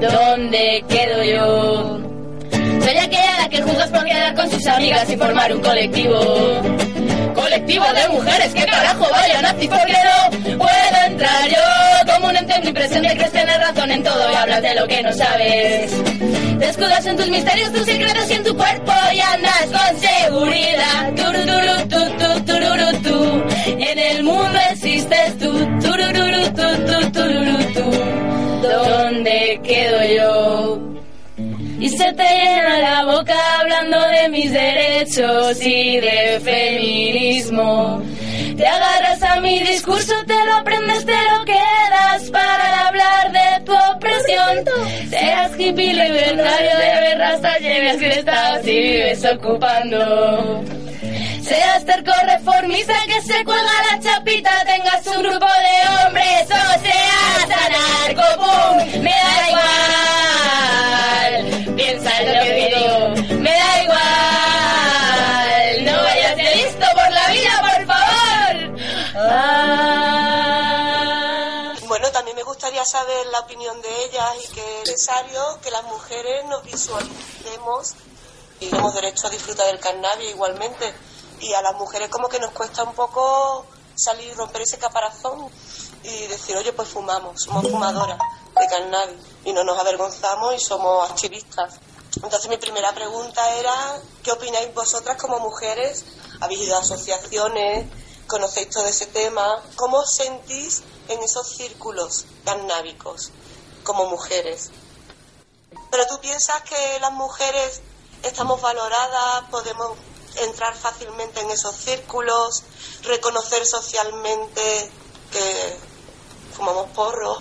¿Dónde 0.00 0.84
quedo 0.88 1.22
yo? 1.24 2.00
Soy 2.84 2.96
aquella 2.98 3.38
la 3.42 3.48
que 3.48 3.62
juzgas 3.62 3.88
por 3.90 4.04
quedar 4.04 4.34
con 4.34 4.50
sus 4.50 4.66
amigas 4.66 5.08
y 5.10 5.16
formar 5.16 5.54
un 5.54 5.60
colectivo. 5.60 6.18
Colectivo 7.44 7.84
de 7.92 8.08
mujeres, 8.08 8.54
que 8.54 8.64
carajo 8.64 9.06
vaya 9.10 9.42
nazi, 9.42 9.68
porque 9.68 9.92
no 9.92 10.56
puedo 10.56 11.06
entrar 11.06 11.46
yo. 11.46 12.10
Como 12.10 12.28
un 12.28 12.36
ente 12.36 12.54
omnipresente 12.54 13.14
crees 13.14 13.32
tener 13.32 13.60
razón 13.60 13.90
en 13.90 14.02
todo 14.02 14.32
y 14.32 14.34
hablas 14.34 14.62
de 14.62 14.74
lo 14.74 14.88
que 14.88 15.02
no 15.02 15.12
sabes. 15.12 15.92
Te 16.58 16.68
escudas 16.70 17.04
en 17.04 17.18
tus 17.18 17.28
misterios, 17.28 17.70
tus 17.70 17.84
secretos 17.84 18.30
y 18.30 18.32
en 18.32 18.44
tu 18.44 18.56
cuerpo 18.56 18.92
y 19.12 19.20
andas 19.20 19.66
con 19.66 20.00
seguridad. 20.00 21.12
Turururu, 21.16 21.88
tu, 21.90 22.00
tu, 22.16 23.02
tú. 23.02 23.44
En 23.66 23.98
el 23.98 24.24
mundo 24.24 24.58
existes 24.70 25.38
tú. 25.38 25.52
Turururu, 25.82 26.50
tu. 26.54 26.64
¿Dónde 28.62 29.60
quedo 29.62 30.02
yo? 30.16 30.93
Se 31.96 32.12
te 32.12 32.24
llena 32.24 32.78
la 32.78 33.04
boca 33.04 33.34
hablando 33.60 34.00
de 34.08 34.28
mis 34.28 34.50
derechos 34.50 35.64
y 35.64 36.00
de 36.00 36.40
feminismo. 36.42 38.02
Te 38.56 38.66
agarras 38.66 39.22
a 39.22 39.40
mi 39.40 39.60
discurso, 39.60 40.12
te 40.26 40.34
lo 40.44 40.54
aprendes, 40.54 41.06
te 41.06 41.12
lo 41.12 41.44
quedas 41.44 42.30
para 42.32 42.88
hablar 42.88 43.30
de 43.30 43.64
tu 43.64 43.72
opresión. 43.72 44.64
Seas 45.08 45.52
hippie, 45.56 45.94
libertario, 45.94 46.78
de 46.78 47.22
hasta 47.22 47.58
lleves 47.58 47.96
crestados 47.98 48.66
y 48.66 48.80
vives 48.80 49.24
ocupando. 49.32 50.64
Seas 51.42 51.84
terco 51.84 52.12
reformista 52.26 52.94
que 53.06 53.20
se 53.20 53.44
cuelga 53.44 53.72
la 53.92 54.00
chapita, 54.00 54.50
tengas 54.64 55.06
un 55.06 55.22
grupo 55.22 55.46
de 55.46 56.06
hombres 56.06 56.46
o 56.48 56.80
seas 56.80 57.48
anarco, 57.66 58.42
¡pum! 58.42 59.02
Me 59.02 59.10
da 59.10 59.48
igual. 59.50 59.63
Saber 72.84 73.26
la 73.26 73.40
opinión 73.40 73.80
de 73.82 74.04
ellas 74.04 74.36
y 74.44 74.52
que 74.52 74.82
es 74.82 74.88
necesario 74.88 75.60
que 75.62 75.70
las 75.70 75.84
mujeres 75.84 76.44
nos 76.46 76.62
visualicemos 76.64 77.94
y 78.60 78.68
tenemos 78.68 78.94
derecho 78.94 79.26
a 79.26 79.30
disfrutar 79.30 79.66
del 79.66 79.80
cannabis 79.80 80.30
igualmente. 80.30 80.94
Y 81.40 81.52
a 81.52 81.62
las 81.62 81.74
mujeres 81.74 82.08
como 82.08 82.28
que 82.28 82.38
nos 82.38 82.52
cuesta 82.52 82.84
un 82.84 82.94
poco 82.94 83.66
salir 83.94 84.34
romper 84.36 84.62
ese 84.62 84.78
caparazón 84.78 85.50
y 86.02 86.26
decir, 86.26 86.56
oye, 86.56 86.72
pues 86.72 86.88
fumamos, 86.88 87.42
somos 87.42 87.68
fumadoras 87.68 88.18
de 88.58 88.66
cannabis 88.66 89.16
y 89.44 89.52
no 89.52 89.64
nos 89.64 89.78
avergonzamos 89.78 90.54
y 90.54 90.60
somos 90.60 91.10
activistas. 91.10 91.74
Entonces 92.16 92.48
mi 92.48 92.56
primera 92.56 92.92
pregunta 92.94 93.54
era, 93.56 94.00
¿qué 94.22 94.32
opináis 94.32 94.72
vosotras 94.72 95.20
como 95.20 95.40
mujeres? 95.40 96.04
¿Habéis 96.40 96.60
ido 96.62 96.76
a 96.76 96.80
asociaciones? 96.80 97.86
Conocéis 98.26 98.70
todo 98.70 98.86
ese 98.86 99.06
tema, 99.06 99.62
¿cómo 99.76 99.98
os 99.98 100.14
sentís 100.14 100.82
en 101.08 101.22
esos 101.22 101.48
círculos 101.48 102.26
cannábicos 102.44 103.30
como 103.82 104.06
mujeres? 104.06 104.70
Pero 105.90 106.06
tú 106.06 106.18
piensas 106.20 106.62
que 106.62 106.98
las 107.00 107.12
mujeres 107.12 107.82
estamos 108.22 108.60
valoradas, 108.60 109.44
podemos 109.50 109.92
entrar 110.42 110.74
fácilmente 110.74 111.40
en 111.40 111.50
esos 111.50 111.74
círculos, 111.76 112.64
reconocer 113.04 113.64
socialmente 113.66 114.90
que 115.30 115.76
fumamos 116.52 116.90
porros. 116.90 117.38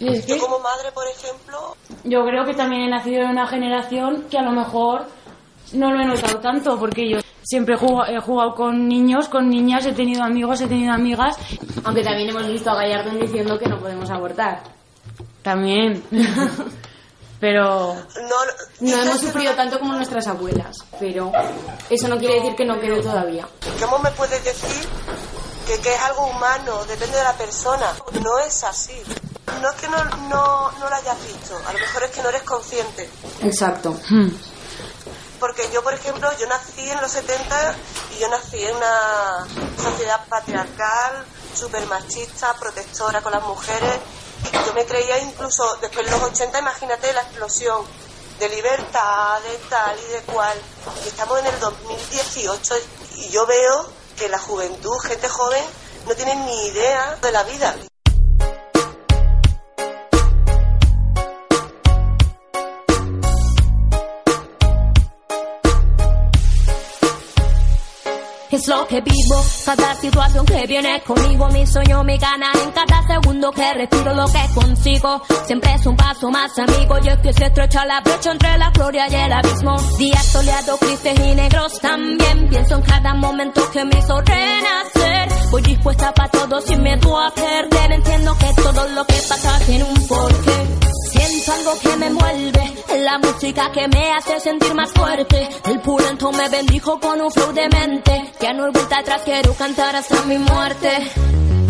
Yo 0.00 0.38
como 0.38 0.58
madre, 0.58 0.92
por 0.92 1.06
ejemplo, 1.06 1.76
Yo 2.02 2.24
creo 2.24 2.44
que 2.44 2.54
también 2.54 2.82
he 2.82 2.90
nacido 2.90 3.22
en 3.22 3.30
una 3.30 3.46
generación 3.46 4.26
que 4.28 4.36
a 4.36 4.42
lo 4.42 4.50
mejor 4.50 5.06
no 5.74 5.92
lo 5.92 6.00
he 6.00 6.06
notado 6.06 6.38
tanto, 6.38 6.78
porque 6.78 7.08
yo 7.08 7.18
siempre 7.42 7.74
he 7.74 7.78
jugado, 7.78 8.12
he 8.12 8.20
jugado 8.20 8.54
con 8.54 8.88
niños, 8.88 9.28
con 9.28 9.48
niñas, 9.48 9.86
he 9.86 9.92
tenido 9.92 10.22
amigos, 10.22 10.60
he 10.60 10.66
tenido 10.66 10.92
amigas, 10.92 11.36
aunque 11.84 12.02
también 12.02 12.30
hemos 12.30 12.46
visto 12.46 12.70
a 12.70 12.76
Gallardón 12.76 13.20
diciendo 13.20 13.58
que 13.58 13.66
no 13.66 13.78
podemos 13.78 14.10
abortar. 14.10 14.62
También. 15.42 16.02
pero 17.40 17.94
no 18.80 19.02
hemos 19.02 19.20
sufrido 19.20 19.52
tanto 19.54 19.78
como 19.78 19.92
nuestras 19.94 20.26
abuelas, 20.26 20.78
pero 20.98 21.30
eso 21.90 22.08
no 22.08 22.16
quiere 22.16 22.36
decir 22.36 22.54
que 22.54 22.64
no 22.64 22.80
quede 22.80 23.02
todavía. 23.02 23.46
¿cómo 23.78 23.98
me 23.98 24.10
puedes 24.12 24.42
decir 24.42 24.88
que, 25.66 25.78
que 25.80 25.94
es 25.94 26.00
algo 26.02 26.26
humano, 26.28 26.84
depende 26.86 27.18
de 27.18 27.24
la 27.24 27.34
persona? 27.34 27.86
No 28.22 28.38
es 28.38 28.64
así. 28.64 28.94
No 29.60 29.70
es 29.70 29.76
que 29.76 29.88
no, 29.88 30.02
no, 30.28 30.72
no 30.72 30.88
lo 30.88 30.94
hayas 30.94 31.18
visto, 31.26 31.54
a 31.66 31.72
lo 31.72 31.78
mejor 31.78 32.02
es 32.04 32.10
que 32.10 32.22
no 32.22 32.28
eres 32.30 32.42
consciente. 32.42 33.08
Exacto. 33.42 33.94
Porque 35.44 35.70
yo, 35.70 35.82
por 35.82 35.92
ejemplo, 35.92 36.26
yo 36.38 36.46
nací 36.46 36.88
en 36.88 36.98
los 37.02 37.12
70 37.12 37.76
y 38.16 38.18
yo 38.18 38.28
nací 38.30 38.64
en 38.64 38.74
una 38.76 39.46
sociedad 39.76 40.26
patriarcal, 40.26 41.26
súper 41.54 41.84
machista, 41.84 42.54
protectora 42.54 43.20
con 43.20 43.30
las 43.30 43.42
mujeres. 43.42 44.00
Y 44.42 44.50
yo 44.50 44.72
me 44.72 44.86
creía 44.86 45.18
incluso, 45.18 45.76
después 45.82 46.06
de 46.06 46.12
los 46.12 46.22
80, 46.22 46.60
imagínate 46.60 47.12
la 47.12 47.20
explosión 47.20 47.84
de 48.38 48.48
libertad, 48.48 49.38
de 49.42 49.58
tal 49.68 49.98
y 50.00 50.12
de 50.12 50.22
cual. 50.22 50.58
Y 51.04 51.08
estamos 51.08 51.38
en 51.40 51.46
el 51.48 51.60
2018 51.60 52.74
y 53.16 53.28
yo 53.28 53.44
veo 53.44 53.86
que 54.16 54.30
la 54.30 54.38
juventud, 54.38 54.98
gente 55.06 55.28
joven, 55.28 55.62
no 56.06 56.14
tiene 56.14 56.36
ni 56.36 56.68
idea 56.68 57.18
de 57.20 57.32
la 57.32 57.42
vida. 57.42 57.76
Es 68.54 68.68
lo 68.68 68.86
que 68.86 69.00
vivo, 69.00 69.44
cada 69.64 69.96
situación 69.96 70.46
que 70.46 70.64
viene 70.68 71.02
conmigo, 71.02 71.48
mi 71.48 71.66
sueño 71.66 72.04
me 72.04 72.16
gana 72.18 72.52
en 72.62 72.70
cada 72.70 73.02
segundo 73.04 73.50
que 73.50 73.74
respiro 73.74 74.14
lo 74.14 74.26
que 74.26 74.54
consigo. 74.54 75.22
Siempre 75.44 75.74
es 75.74 75.84
un 75.84 75.96
paso 75.96 76.30
más, 76.30 76.56
amigo. 76.56 76.96
Yo 77.00 77.10
es 77.10 77.18
que 77.18 77.32
se 77.32 77.46
estrecha 77.46 77.84
la 77.84 78.00
brecha 78.00 78.30
entre 78.30 78.56
la 78.56 78.70
gloria 78.70 79.08
y 79.08 79.14
el 79.16 79.32
abismo. 79.32 79.76
Días 79.98 80.24
soleados, 80.26 80.78
grises 80.78 81.18
y 81.18 81.34
negros 81.34 81.80
también. 81.80 82.48
Pienso 82.48 82.76
en 82.76 82.82
cada 82.82 83.14
momento 83.14 83.60
que 83.72 83.84
me 83.84 83.98
hizo 83.98 84.20
renacer. 84.20 85.28
Voy 85.50 85.62
dispuesta 85.62 86.14
para 86.14 86.30
todo 86.30 86.60
sin 86.60 86.80
miedo 86.80 87.18
a 87.18 87.34
perder. 87.34 87.90
Entiendo 87.90 88.36
que 88.38 88.62
todo 88.62 88.88
lo 88.90 89.04
que 89.04 89.20
pasa 89.28 89.58
tiene 89.66 89.82
un 89.82 90.06
porqué. 90.06 90.83
Siento 91.26 91.52
algo 91.52 91.78
que 91.80 91.96
me 91.96 92.06
envuelve, 92.06 92.74
la 93.00 93.18
música 93.18 93.72
que 93.72 93.88
me 93.88 94.12
hace 94.12 94.40
sentir 94.40 94.74
más 94.74 94.92
fuerte. 94.92 95.48
El 95.64 95.80
pulento 95.80 96.30
me 96.32 96.48
bendijo 96.50 97.00
con 97.00 97.18
un 97.18 97.30
flow 97.30 97.52
de 97.52 97.66
mente. 97.70 98.32
Ya 98.40 98.52
no 98.52 98.66
hay 98.66 98.72
vuelta 98.72 98.98
atrás, 98.98 99.22
quiero 99.24 99.54
cantar 99.54 99.96
hasta 99.96 100.22
mi 100.26 100.36
muerte. 100.36 100.90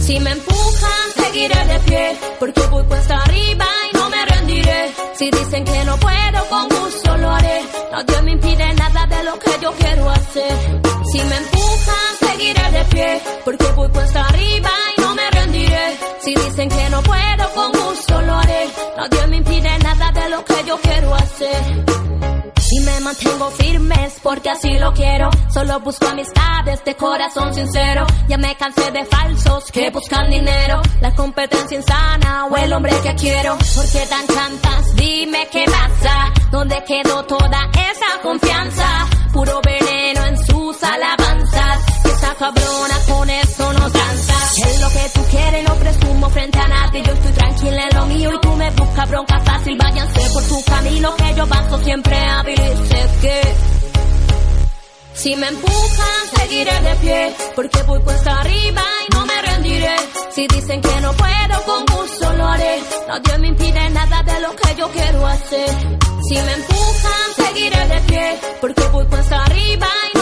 Si 0.01 0.19
me 0.19 0.33
empujan, 0.33 1.07
seguiré 1.17 1.67
de 1.67 1.79
pie, 1.81 2.19
porque 2.41 2.61
voy 2.67 2.85
cuesta 2.85 3.17
arriba 3.17 3.67
y 3.93 3.97
no 3.97 4.11
me 4.11 4.27
rendiré. 4.27 4.93
Si 5.15 5.31
dicen 5.31 5.65
que 5.65 5.85
no 5.85 5.97
puedo, 5.99 6.45
con 6.51 6.69
gusto 6.69 7.17
lo 7.17 7.31
haré. 7.31 7.61
Nadie 7.93 8.23
me 8.23 8.33
impide 8.33 8.75
nada 8.75 9.07
de 9.07 9.23
lo 9.23 9.39
que 9.39 9.51
yo 9.63 9.73
quiero 9.73 10.11
hacer. 10.11 10.83
Si 11.13 11.19
me 11.19 11.37
empujan, 11.37 12.11
seguiré 12.19 12.71
de 12.73 12.85
pie, 12.87 13.23
porque 13.45 13.67
voy 13.77 13.89
cuesta 13.89 14.21
arriba 14.27 14.71
y 14.97 15.01
no 15.01 15.15
me 15.15 15.31
rendiré. 15.31 15.99
Si 16.21 16.35
dicen 16.35 16.69
que 16.69 16.91
no 16.91 17.03
puedo, 17.03 17.55
con 17.55 17.73
gusto. 17.73 18.14
Nadie 18.97 19.27
me 19.27 19.37
impide 19.39 19.79
nada 19.81 20.13
de 20.13 20.29
lo 20.31 20.45
que 20.45 20.65
yo 20.67 20.77
quiero 20.79 21.15
hacer. 21.15 21.85
Y 22.77 22.81
me 22.81 23.01
mantengo 23.01 23.51
firmes 23.51 24.17
porque 24.23 24.51
así 24.51 24.71
lo 24.79 24.93
quiero. 24.93 25.31
Solo 25.53 25.79
busco 25.81 26.09
amistades 26.09 26.85
de 26.85 26.97
corazón 26.97 27.55
sincero. 27.55 28.05
Ya 28.27 28.37
me 28.37 28.57
cansé 28.57 28.91
de 28.91 29.05
falsos 29.05 29.71
que 29.71 29.91
buscan 29.91 30.29
dinero. 30.29 30.81
La 31.01 31.15
competencia 31.15 31.77
insana 31.77 32.47
o 32.47 32.57
el 32.57 32.73
hombre 32.73 32.93
que 33.03 33.15
quiero. 33.15 33.57
¿Por 33.59 33.89
qué 33.91 34.07
tan 34.07 34.27
chantas? 34.27 34.97
Dime 34.97 35.47
qué 35.53 35.65
pasa. 35.67 36.33
¿Dónde 36.51 36.83
quedó 36.85 37.25
toda 37.25 37.71
esa 37.73 38.23
confianza? 38.23 39.07
Puro 39.33 39.61
veneno 39.65 40.27
en 40.27 40.47
sus 40.47 40.83
alabanzas. 40.83 41.79
Esa 42.07 42.35
cabrona 42.35 42.99
con 43.09 43.31
eso 43.31 43.73
no 43.73 43.91
tranza. 43.91 44.34
Es 44.57 44.81
lo 44.81 44.89
que 44.89 45.11
tú 45.15 45.21
quieres, 45.31 45.69
no 45.69 45.75
presumo 45.75 46.31
frente 46.31 46.59
a 46.59 46.69
nadie. 46.69 47.03
Yo 47.03 47.13
estoy 47.13 47.33
tranquila 47.33 47.89
en 47.91 47.97
lo 47.97 48.07
mío 48.07 48.31
y 48.35 48.41
tú 48.41 48.53
me 48.53 48.71
buscas 48.71 49.09
bronca 49.09 49.41
fácil. 49.41 49.77
Váyanse 49.77 50.21
por 50.33 50.43
tu 50.45 50.65
camino 50.65 51.17
que 51.17 51.35
yo 51.35 51.47
paso 51.47 51.79
siempre 51.83 52.17
hábil 52.17 52.61
y 52.61 52.89
sé 52.89 53.09
que. 53.21 53.55
Si 55.15 55.37
me 55.37 55.49
empujan, 55.49 56.37
seguiré 56.37 56.81
de 56.81 56.95
pie, 56.97 57.35
porque 57.55 57.83
voy 57.85 58.01
cuesta 58.03 58.41
arriba 58.41 58.83
y 59.09 59.15
no 59.15 59.27
me 59.27 59.43
rendiré. 59.43 59.97
Si 60.35 60.47
dicen 60.47 60.81
que 60.81 61.01
no 61.01 61.13
puedo, 61.15 61.63
con 61.65 61.87
gusto 61.87 62.33
lo 62.35 62.47
haré. 62.47 62.83
Nadie 63.09 63.39
me 63.39 63.49
impide 63.49 63.91
nada 63.91 64.23
de 64.23 64.41
lo 64.41 64.55
que 64.57 64.75
yo 64.77 64.89
quiero 64.91 65.27
hacer. 65.27 65.71
Si 66.29 66.35
me 66.35 66.53
empujan, 66.53 67.35
seguiré 67.37 67.89
de 67.89 68.01
pie, 68.03 68.41
porque 68.61 68.83
voy 68.89 69.07
cuesta 69.07 69.45
arriba 69.45 69.89
y. 70.13 70.14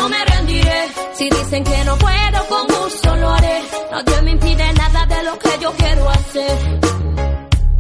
Si 1.15 1.29
dicen 1.29 1.65
que 1.65 1.85
no 1.85 1.97
puedo, 1.97 2.47
con 2.49 2.67
gusto 2.67 3.17
lo 3.17 3.31
haré. 3.31 3.63
Nadie 3.91 4.23
me 4.23 4.31
impide 4.33 4.73
nada 4.73 5.07
de 5.07 5.23
lo 5.25 5.39
que 5.39 5.51
yo 5.61 5.73
quiero 5.73 6.11
hacer. 6.11 6.81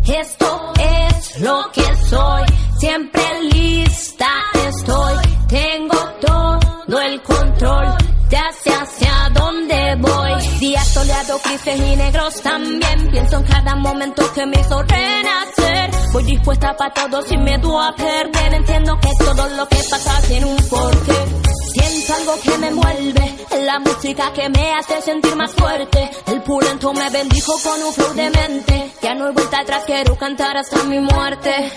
Esto 0.04 0.72
es 0.78 1.40
lo 1.40 1.70
que 1.72 1.96
soy, 2.08 2.42
siempre 2.78 3.22
lista 3.52 4.26
estoy. 4.68 5.14
Tengo 5.48 5.96
todo 6.20 7.00
el 7.00 7.22
control, 7.22 7.96
ya 8.28 8.50
sé 8.62 8.70
hacia 8.70 9.30
dónde 9.32 9.96
voy. 10.00 10.48
Días 10.58 10.86
soleados, 10.88 11.42
grises 11.42 11.78
y 11.78 11.96
negros 11.96 12.42
también. 12.42 13.08
Pienso 13.10 13.36
en 13.38 13.44
cada 13.44 13.74
momento 13.76 14.22
que 14.34 14.46
me 14.46 14.60
hizo 14.60 14.82
renacer. 14.82 15.90
Voy 16.12 16.24
dispuesta 16.24 16.76
para 16.76 16.92
todo 16.92 17.22
sin 17.22 17.42
miedo 17.42 17.80
a 17.80 17.94
perder. 17.94 18.54
Entiendo 18.54 18.98
que 19.00 19.10
todo 19.24 19.48
lo 19.48 19.68
que 19.68 19.80
pasa 19.88 20.20
tiene 20.28 20.46
un 20.46 20.56
porqué. 20.68 21.51
Siento 21.72 22.14
algo 22.14 22.40
que 22.40 22.58
me 22.58 22.68
envuelve, 22.68 23.36
la 23.64 23.78
música 23.78 24.32
que 24.32 24.48
me 24.48 24.74
hace 24.74 25.00
sentir 25.02 25.36
más 25.36 25.52
fuerte. 25.52 26.10
El 26.26 26.42
pulento 26.42 26.92
me 26.92 27.08
bendijo 27.10 27.52
con 27.62 27.82
un 27.82 27.92
flow 27.92 28.14
de 28.14 28.30
mente. 28.30 28.92
Ya 29.02 29.14
no 29.14 29.26
hay 29.26 29.32
vuelta 29.32 29.60
atrás, 29.60 29.84
quiero 29.86 30.16
cantar 30.16 30.56
hasta 30.56 30.82
mi 30.84 31.00
muerte. 31.00 31.72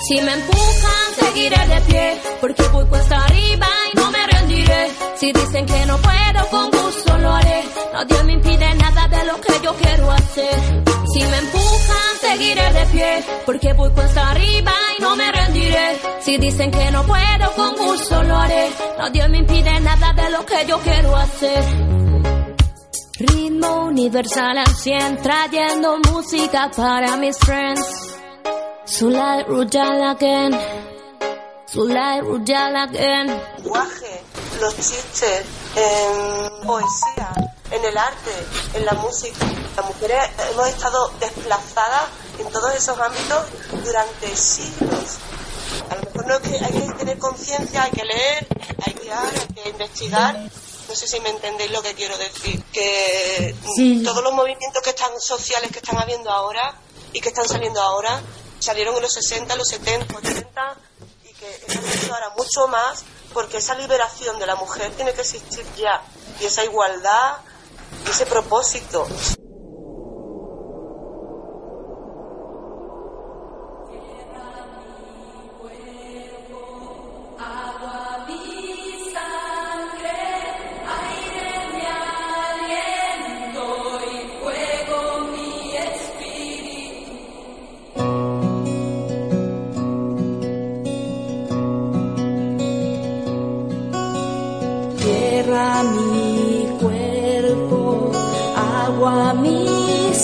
Si 0.00 0.20
me 0.20 0.32
empujan, 0.32 1.14
seguiré 1.18 1.66
de 1.66 1.80
pie, 1.82 2.20
porque 2.40 2.62
voy 2.68 2.84
cuesta 2.86 3.16
arriba 3.24 3.66
y 3.92 3.96
no 3.96 4.10
me 4.10 4.26
Si 5.22 5.32
dicen 5.32 5.66
que 5.66 5.86
no 5.86 5.96
puedo, 5.98 6.50
con 6.50 6.70
gusto 6.70 7.16
lo 7.18 7.30
haré. 7.32 7.62
Nadie 7.92 8.24
me 8.24 8.32
impide 8.32 8.74
nada 8.74 9.06
de 9.06 9.24
lo 9.24 9.40
que 9.40 9.52
yo 9.62 9.72
quiero 9.74 10.10
hacer. 10.10 10.84
Si 11.12 11.20
me 11.20 11.38
empujan, 11.38 12.12
seguiré 12.20 12.72
de 12.72 12.86
pie, 12.86 13.24
porque 13.46 13.72
voy 13.74 13.90
cuesta 13.90 14.30
arriba 14.30 14.72
y 14.98 15.02
no 15.02 15.14
me 15.14 15.30
rendiré. 15.30 15.98
Si 16.22 16.38
dicen 16.38 16.70
que 16.72 16.90
no 16.90 17.04
puedo, 17.04 17.52
con 17.54 17.76
gusto 17.76 18.22
lo 18.24 18.36
haré. 18.36 18.70
Nadie 18.98 19.28
me 19.28 19.38
impide 19.38 19.80
nada 19.80 20.12
de 20.12 20.30
lo 20.30 20.44
que 20.44 20.66
yo 20.66 20.78
quiero 20.80 21.16
hacer. 21.16 21.64
Ritmo 23.18 23.84
universal 23.84 24.58
al 24.58 24.74
100, 24.74 25.22
trayendo 25.22 25.98
música 26.10 26.68
para 26.74 27.16
mis 27.16 27.38
friends. 27.38 28.18
Sulai 28.86 29.44
Rujal 29.44 30.02
again. 30.02 30.58
Rujal 31.72 32.76
again. 32.76 33.52
lenguaje, 33.72 34.22
los 34.62 34.76
chistes, 34.76 35.44
en 35.74 36.66
poesía, 36.66 37.32
en 37.70 37.84
el 37.84 37.98
arte, 37.98 38.30
en 38.74 38.86
la 38.86 38.92
música. 38.92 39.44
Las 39.76 39.86
mujeres 39.86 40.18
hemos 40.52 40.68
estado 40.68 41.08
desplazadas 41.18 42.04
en 42.38 42.48
todos 42.50 42.72
esos 42.74 42.96
ámbitos 42.98 43.44
durante 43.84 44.36
siglos. 44.36 45.18
A 45.90 45.96
lo 45.96 46.02
mejor 46.02 46.26
no 46.28 46.34
es 46.36 46.40
que 46.42 46.64
hay 46.64 46.72
que 46.72 46.94
tener 46.94 47.18
conciencia, 47.18 47.82
hay 47.82 47.90
que 47.90 48.04
leer, 48.04 48.46
hay 48.86 48.94
que, 48.94 49.12
hay 49.12 49.46
que 49.54 49.68
investigar. 49.70 50.36
No 50.88 50.94
sé 50.94 51.08
si 51.08 51.18
me 51.20 51.30
entendéis 51.30 51.72
lo 51.72 51.82
que 51.82 51.94
quiero 51.94 52.16
decir. 52.18 52.62
Que 52.72 53.54
Sí. 53.74 54.02
todos 54.04 54.22
los 54.22 54.32
movimientos 54.32 54.80
que 54.82 54.90
están 54.90 55.18
sociales 55.20 55.72
que 55.72 55.78
están 55.80 55.98
habiendo 55.98 56.30
ahora 56.30 56.74
y 57.12 57.20
que 57.20 57.30
están 57.30 57.48
saliendo 57.48 57.80
ahora 57.82 58.20
salieron 58.60 58.94
en 58.94 59.02
los 59.02 59.12
60, 59.12 59.56
los 59.56 59.66
70, 59.68 60.16
80 60.18 60.76
y 61.28 61.32
que 61.34 61.50
están 61.66 61.84
haciendo 61.84 62.14
ahora 62.14 62.30
mucho 62.36 62.68
más 62.68 63.02
porque 63.32 63.58
esa 63.58 63.74
liberación 63.74 64.38
de 64.38 64.46
la 64.46 64.56
mujer 64.56 64.92
tiene 64.96 65.12
que 65.12 65.22
existir 65.22 65.64
ya, 65.76 66.02
y 66.40 66.44
esa 66.44 66.64
igualdad, 66.64 67.38
y 68.06 68.10
ese 68.10 68.26
propósito. 68.26 69.06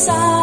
pasar. 0.08 0.37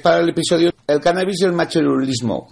Para 0.00 0.20
el 0.20 0.28
episodio 0.30 0.72
El 0.86 1.00
cannabis 1.00 1.40
y 1.40 1.44
el 1.44 1.52
machorulismo. 1.52 2.48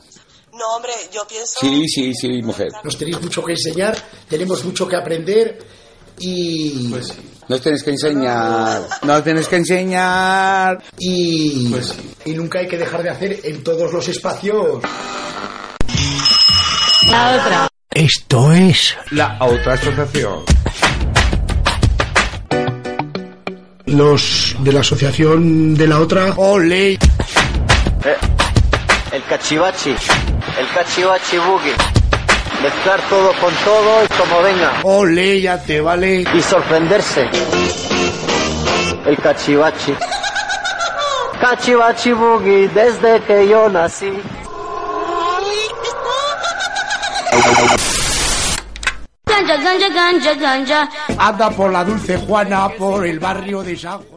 No, 0.53 0.77
hombre, 0.77 0.93
yo 1.13 1.27
pienso... 1.29 1.55
Sí, 1.61 1.87
sí, 1.89 2.15
sí, 2.15 2.43
mujer. 2.43 2.69
Nos 2.83 2.99
tenéis 2.99 3.21
mucho 3.21 3.45
que 3.45 3.53
enseñar, 3.53 3.97
tenemos 4.29 4.65
mucho 4.65 4.89
que 4.89 4.97
aprender 4.97 5.59
y... 6.19 6.93
Nos 7.49 7.63
tienes 7.63 7.83
que 7.83 7.91
enseñar. 7.91 8.83
Nos 9.03 9.25
tienes 9.25 9.49
que 9.49 9.57
enseñar. 9.57 10.83
Y, 10.99 11.75
y 12.27 12.33
nunca 12.35 12.59
hay 12.59 12.69
que 12.69 12.77
dejar 12.77 13.03
de 13.03 13.11
hacer 13.11 13.41
en 13.45 13.65
todos 13.65 13.91
los 13.93 14.07
espacios. 14.09 14.83
La 17.11 17.37
otra. 17.37 17.69
Esto 17.91 18.53
es 18.53 18.95
La 19.13 19.39
otra 19.41 19.75
asociación. 19.75 20.45
Los 23.89 24.57
de 24.61 24.73
la 24.73 24.81
asociación 24.81 25.75
de 25.75 25.87
la 25.87 26.01
otra. 26.01 26.33
¡Ole! 26.37 26.93
Eh, 26.93 26.99
el 29.13 29.23
cachivachi, 29.25 29.91
el 29.91 30.69
cachivachi 30.75 31.39
boogie. 31.39 31.75
Mezclar 32.63 33.01
todo 33.09 33.33
con 33.41 33.55
todo 33.65 34.05
y 34.05 34.09
como 34.09 34.43
venga. 34.43 34.73
¡Ole! 34.83 35.41
Ya 35.41 35.63
te 35.63 35.81
vale. 35.81 36.25
Y 36.35 36.43
sorprenderse. 36.43 37.29
El 39.07 39.17
cachivachi. 39.17 39.95
Cachivachi 41.41 42.13
boogie 42.13 42.69
desde 42.69 43.21
que 43.23 43.49
yo 43.49 43.69
nací. 43.69 44.13
Anda 51.19 51.51
por 51.51 51.73
la 51.73 51.85
dulce 51.85 52.19
Juana, 52.19 52.69
por 52.79 53.07
el 53.07 53.19
barrio 53.19 53.63
de 53.63 53.77
San 53.77 53.99
Juan. 53.99 54.09